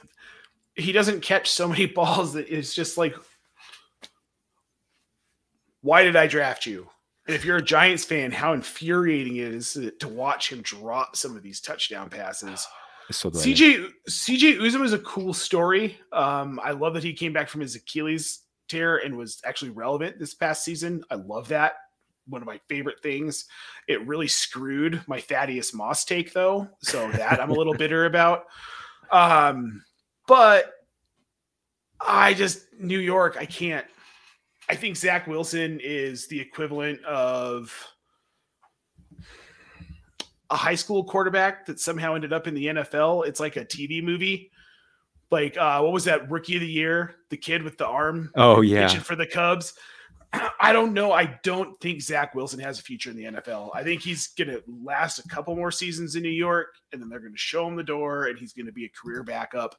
[0.77, 3.15] he doesn't catch so many balls that it's just like,
[5.83, 6.89] why did I draft you?
[7.27, 11.37] And if you're a Giants fan, how infuriating it is to watch him drop some
[11.37, 12.67] of these touchdown passes.
[13.11, 15.99] So CJ CJ Uzomah is a cool story.
[16.13, 20.19] Um, I love that he came back from his Achilles tear and was actually relevant
[20.19, 21.05] this past season.
[21.11, 21.75] I love that.
[22.27, 23.45] One of my favorite things.
[23.89, 28.45] It really screwed my Thaddeus Moss take though, so that I'm a little bitter about.
[29.11, 29.85] Um,
[30.27, 30.73] but
[32.01, 33.37] I just New York.
[33.39, 33.87] I can't.
[34.69, 37.94] I think Zach Wilson is the equivalent of
[40.51, 43.27] a high school quarterback that somehow ended up in the NFL.
[43.27, 44.51] It's like a TV movie.
[45.31, 47.17] Like uh, what was that rookie of the year?
[47.31, 48.31] The kid with the arm.
[48.37, 49.75] Oh yeah, for the Cubs.
[50.61, 51.13] I don't know.
[51.13, 53.71] I don't think Zach Wilson has a future in the NFL.
[53.75, 57.09] I think he's going to last a couple more seasons in New York, and then
[57.09, 59.75] they're going to show him the door, and he's going to be a career backup.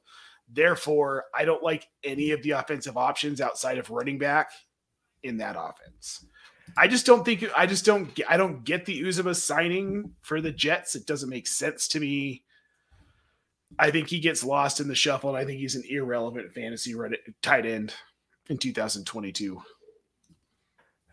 [0.51, 4.51] Therefore, I don't like any of the offensive options outside of running back
[5.23, 6.25] in that offense.
[6.77, 10.41] I just don't think I just don't get I don't get the Uzomah signing for
[10.41, 10.95] the Jets.
[10.95, 12.43] It doesn't make sense to me.
[13.79, 16.93] I think he gets lost in the shuffle, and I think he's an irrelevant fantasy
[17.41, 17.93] tight end
[18.49, 19.61] in 2022.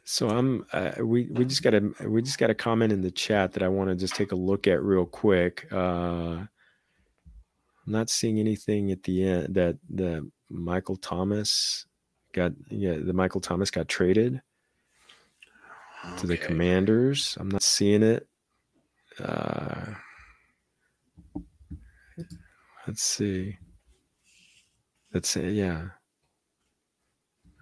[0.05, 3.11] So I'm uh, we we just got a we just got a comment in the
[3.11, 5.69] chat that I want to just take a look at real quick.
[5.71, 6.45] Uh,
[7.87, 11.87] not seeing anything at the end that the Michael Thomas
[12.33, 14.43] got yeah the Michael Thomas got traded
[16.05, 16.17] okay.
[16.19, 17.37] to the Commanders.
[17.41, 18.27] I'm not seeing it.
[19.19, 19.95] Uh,
[22.87, 23.57] let's see.
[25.13, 25.51] Let's see.
[25.51, 25.87] Yeah.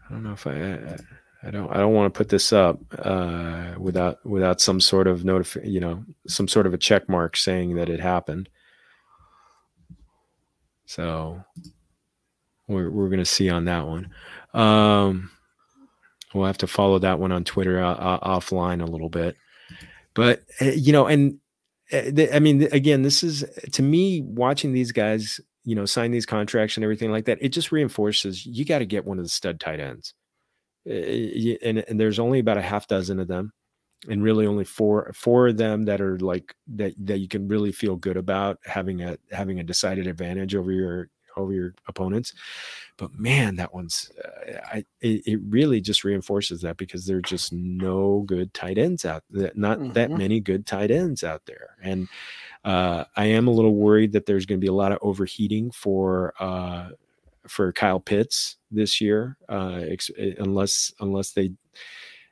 [0.08, 0.96] I don't know if I, I
[1.42, 5.20] I don't I don't want to put this up uh, without without some sort of
[5.20, 8.48] notif you know some sort of a check mark saying that it happened.
[10.84, 11.42] So
[12.68, 14.10] we're we're gonna see on that one.
[14.52, 15.30] Um,
[16.34, 19.36] we'll have to follow that one on Twitter uh, uh offline a little bit.
[20.14, 21.38] But eh, you know, and
[21.92, 26.26] uh, I mean, again, this is to me watching these guys, you know, sign these
[26.26, 27.38] contracts and everything like that.
[27.40, 30.14] It just reinforces you got to get one of the stud tight ends
[30.88, 33.52] Eh, and, and there's only about a half dozen of them
[34.08, 37.70] and really only four four of them that are like that that you can really
[37.70, 42.34] feel good about having a having a decided advantage over your over your opponents
[42.96, 47.52] but man that one's uh, i it, it, really just reinforces that because there's just
[47.52, 49.92] no good tight ends out there not mm-hmm.
[49.92, 52.08] that many good tight ends out there and
[52.64, 55.70] uh, i am a little worried that there's going to be a lot of overheating
[55.70, 56.88] for uh,
[57.46, 61.52] for Kyle Pitts this year, uh, ex- eh, unless unless they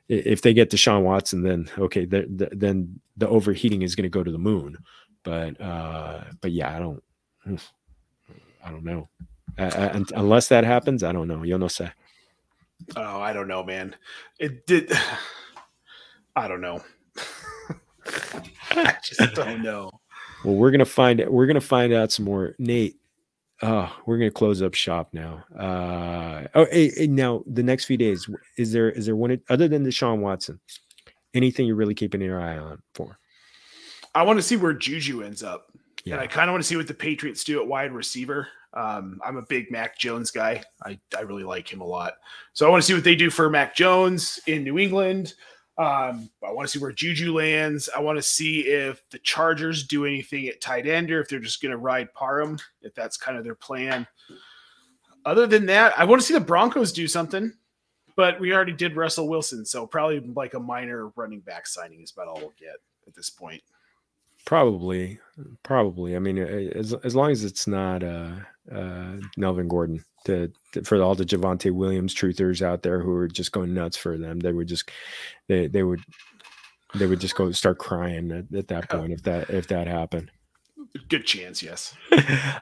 [0.07, 4.09] if they get Deshaun Watson, then okay, the, the, then the overheating is going to
[4.09, 4.77] go to the moon.
[5.23, 7.03] But uh, but yeah, I don't
[8.63, 9.09] I don't know.
[9.57, 11.43] I, I, unless that happens, I don't know.
[11.43, 11.91] Yo no sé.
[12.95, 13.95] Oh, I don't know, man.
[14.39, 14.91] It did.
[16.35, 16.81] I don't know.
[18.71, 19.91] I just don't know.
[20.45, 22.55] Well, we're gonna find we're gonna find out some more.
[22.59, 22.99] Nate,
[23.61, 25.43] Oh, we're gonna close up shop now.
[25.57, 29.67] Uh, oh, hey, hey, now the next few days, is there is there one other
[29.67, 30.59] than the Deshaun Watson?
[31.33, 33.19] Anything you're really keeping your eye on for?
[34.15, 35.71] I want to see where Juju ends up,
[36.03, 36.15] yeah.
[36.15, 38.47] and I kind of want to see what the Patriots do at wide receiver.
[38.73, 40.63] Um, I'm a big Mac Jones guy.
[40.83, 42.13] I I really like him a lot,
[42.53, 45.33] so I want to see what they do for Mac Jones in New England.
[45.79, 47.89] Um, I want to see where Juju lands.
[47.95, 51.39] I want to see if the Chargers do anything at tight end or if they're
[51.39, 54.05] just going to ride Parham, if that's kind of their plan.
[55.23, 57.53] Other than that, I want to see the Broncos do something,
[58.17, 62.11] but we already did Russell Wilson, so probably like a minor running back signing is
[62.11, 62.75] about all we'll get
[63.07, 63.61] at this point.
[64.45, 65.19] Probably,
[65.63, 66.15] probably.
[66.15, 68.31] I mean, as as long as it's not uh,
[68.73, 73.27] uh, Melvin Gordon, to, to, for all the Javonte Williams truthers out there who are
[73.27, 74.89] just going nuts for them, they would just
[75.47, 76.01] they they would
[76.95, 80.31] they would just go start crying at, at that point if that if that happened.
[81.07, 81.95] Good chance, yes.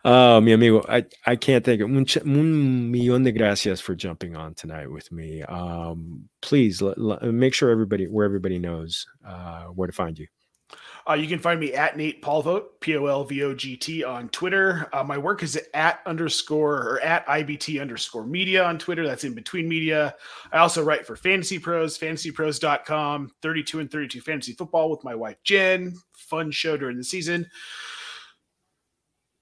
[0.04, 4.36] uh, mi amigo, I, I can't think of un, un millón de gracias for jumping
[4.36, 5.44] on tonight with me.
[5.44, 10.28] Um, please l- l- make sure everybody where everybody knows uh, where to find you.
[11.10, 14.04] Uh, you can find me at Nate Polvogt, P O L V O G T
[14.04, 14.90] on Twitter.
[14.92, 19.08] Uh, my work is at underscore or at IBT underscore media on Twitter.
[19.08, 20.16] That's in between media.
[20.52, 25.38] I also write for Fantasy Pros, fantasypros.com, 32 and 32 fantasy football with my wife
[25.44, 25.96] Jen.
[26.14, 27.48] Fun show during the season.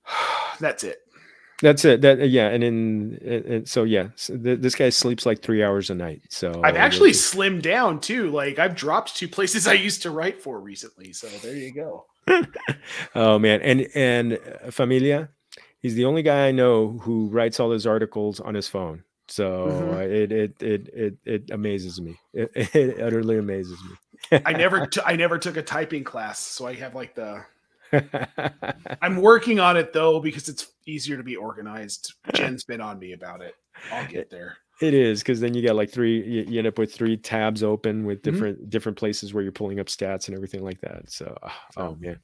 [0.60, 1.00] That's it.
[1.62, 2.02] That's it.
[2.02, 5.90] That yeah, and in and so yeah, so th- this guy sleeps like three hours
[5.90, 6.24] a night.
[6.30, 8.30] So I've actually slimmed down too.
[8.30, 11.14] Like I've dropped two places I used to write for recently.
[11.14, 12.06] So there you go.
[13.16, 15.30] oh man, and and uh, Familia,
[15.80, 19.04] he's the only guy I know who writes all his articles on his phone.
[19.28, 20.02] So mm-hmm.
[20.02, 22.20] it, it it it it amazes me.
[22.34, 24.42] It, it utterly amazes me.
[24.46, 27.46] I never t- I never took a typing class, so I have like the
[29.02, 32.14] I'm working on it though because it's easier to be organized.
[32.34, 33.56] Jen's been on me about it.
[33.92, 34.58] I'll get there.
[34.82, 36.22] It is because then you got like three.
[36.26, 38.32] You, you, end up with three tabs open with Mm-hmm.
[38.32, 38.70] different mm-hmm.
[38.70, 41.10] different places where you're pulling up stats and everything like that.
[41.10, 41.36] So,
[41.78, 42.20] oh man.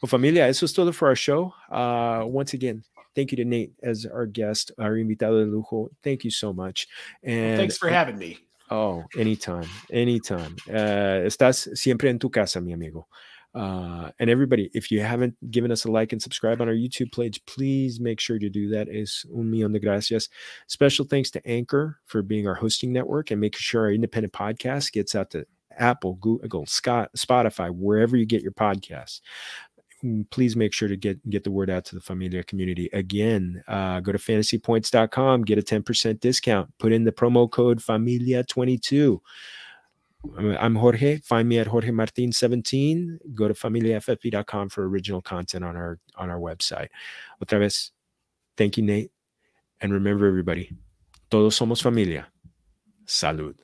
[0.00, 1.54] Well, familia, eso es todo for our show.
[1.70, 2.82] Uh, once again,
[3.14, 5.90] thank you to Nate as our guest, our invitado de lujo.
[6.02, 6.88] Thank you so much.
[7.22, 8.38] And thanks for having me.
[8.70, 10.56] Oh, anytime, anytime.
[10.68, 13.06] Uh, estás siempre en tu casa, mi amigo.
[13.54, 17.12] Uh, and everybody, if you haven't given us a like and subscribe on our YouTube
[17.12, 18.88] page, please make sure to do that.
[18.88, 20.28] Es un millón de gracias.
[20.68, 24.92] Special thanks to Anchor for being our hosting network and making sure our independent podcast
[24.92, 25.46] gets out to
[25.78, 29.20] Apple, Google, Scott, Spotify, wherever you get your podcasts.
[30.30, 32.90] Please make sure to get get the word out to the Familia community.
[32.92, 36.76] Again, uh, go to fantasypoints.com, get a 10% discount.
[36.78, 39.20] Put in the promo code Familia22.
[40.38, 41.18] I'm Jorge.
[41.18, 43.18] Find me at Jorge Martin 17.
[43.34, 46.88] Go to familiaffp.com for original content on our on our website.
[47.42, 47.92] Otra vez,
[48.56, 49.10] thank you, Nate.
[49.80, 50.70] And remember, everybody,
[51.30, 52.28] todos somos familia.
[53.06, 53.56] Salud.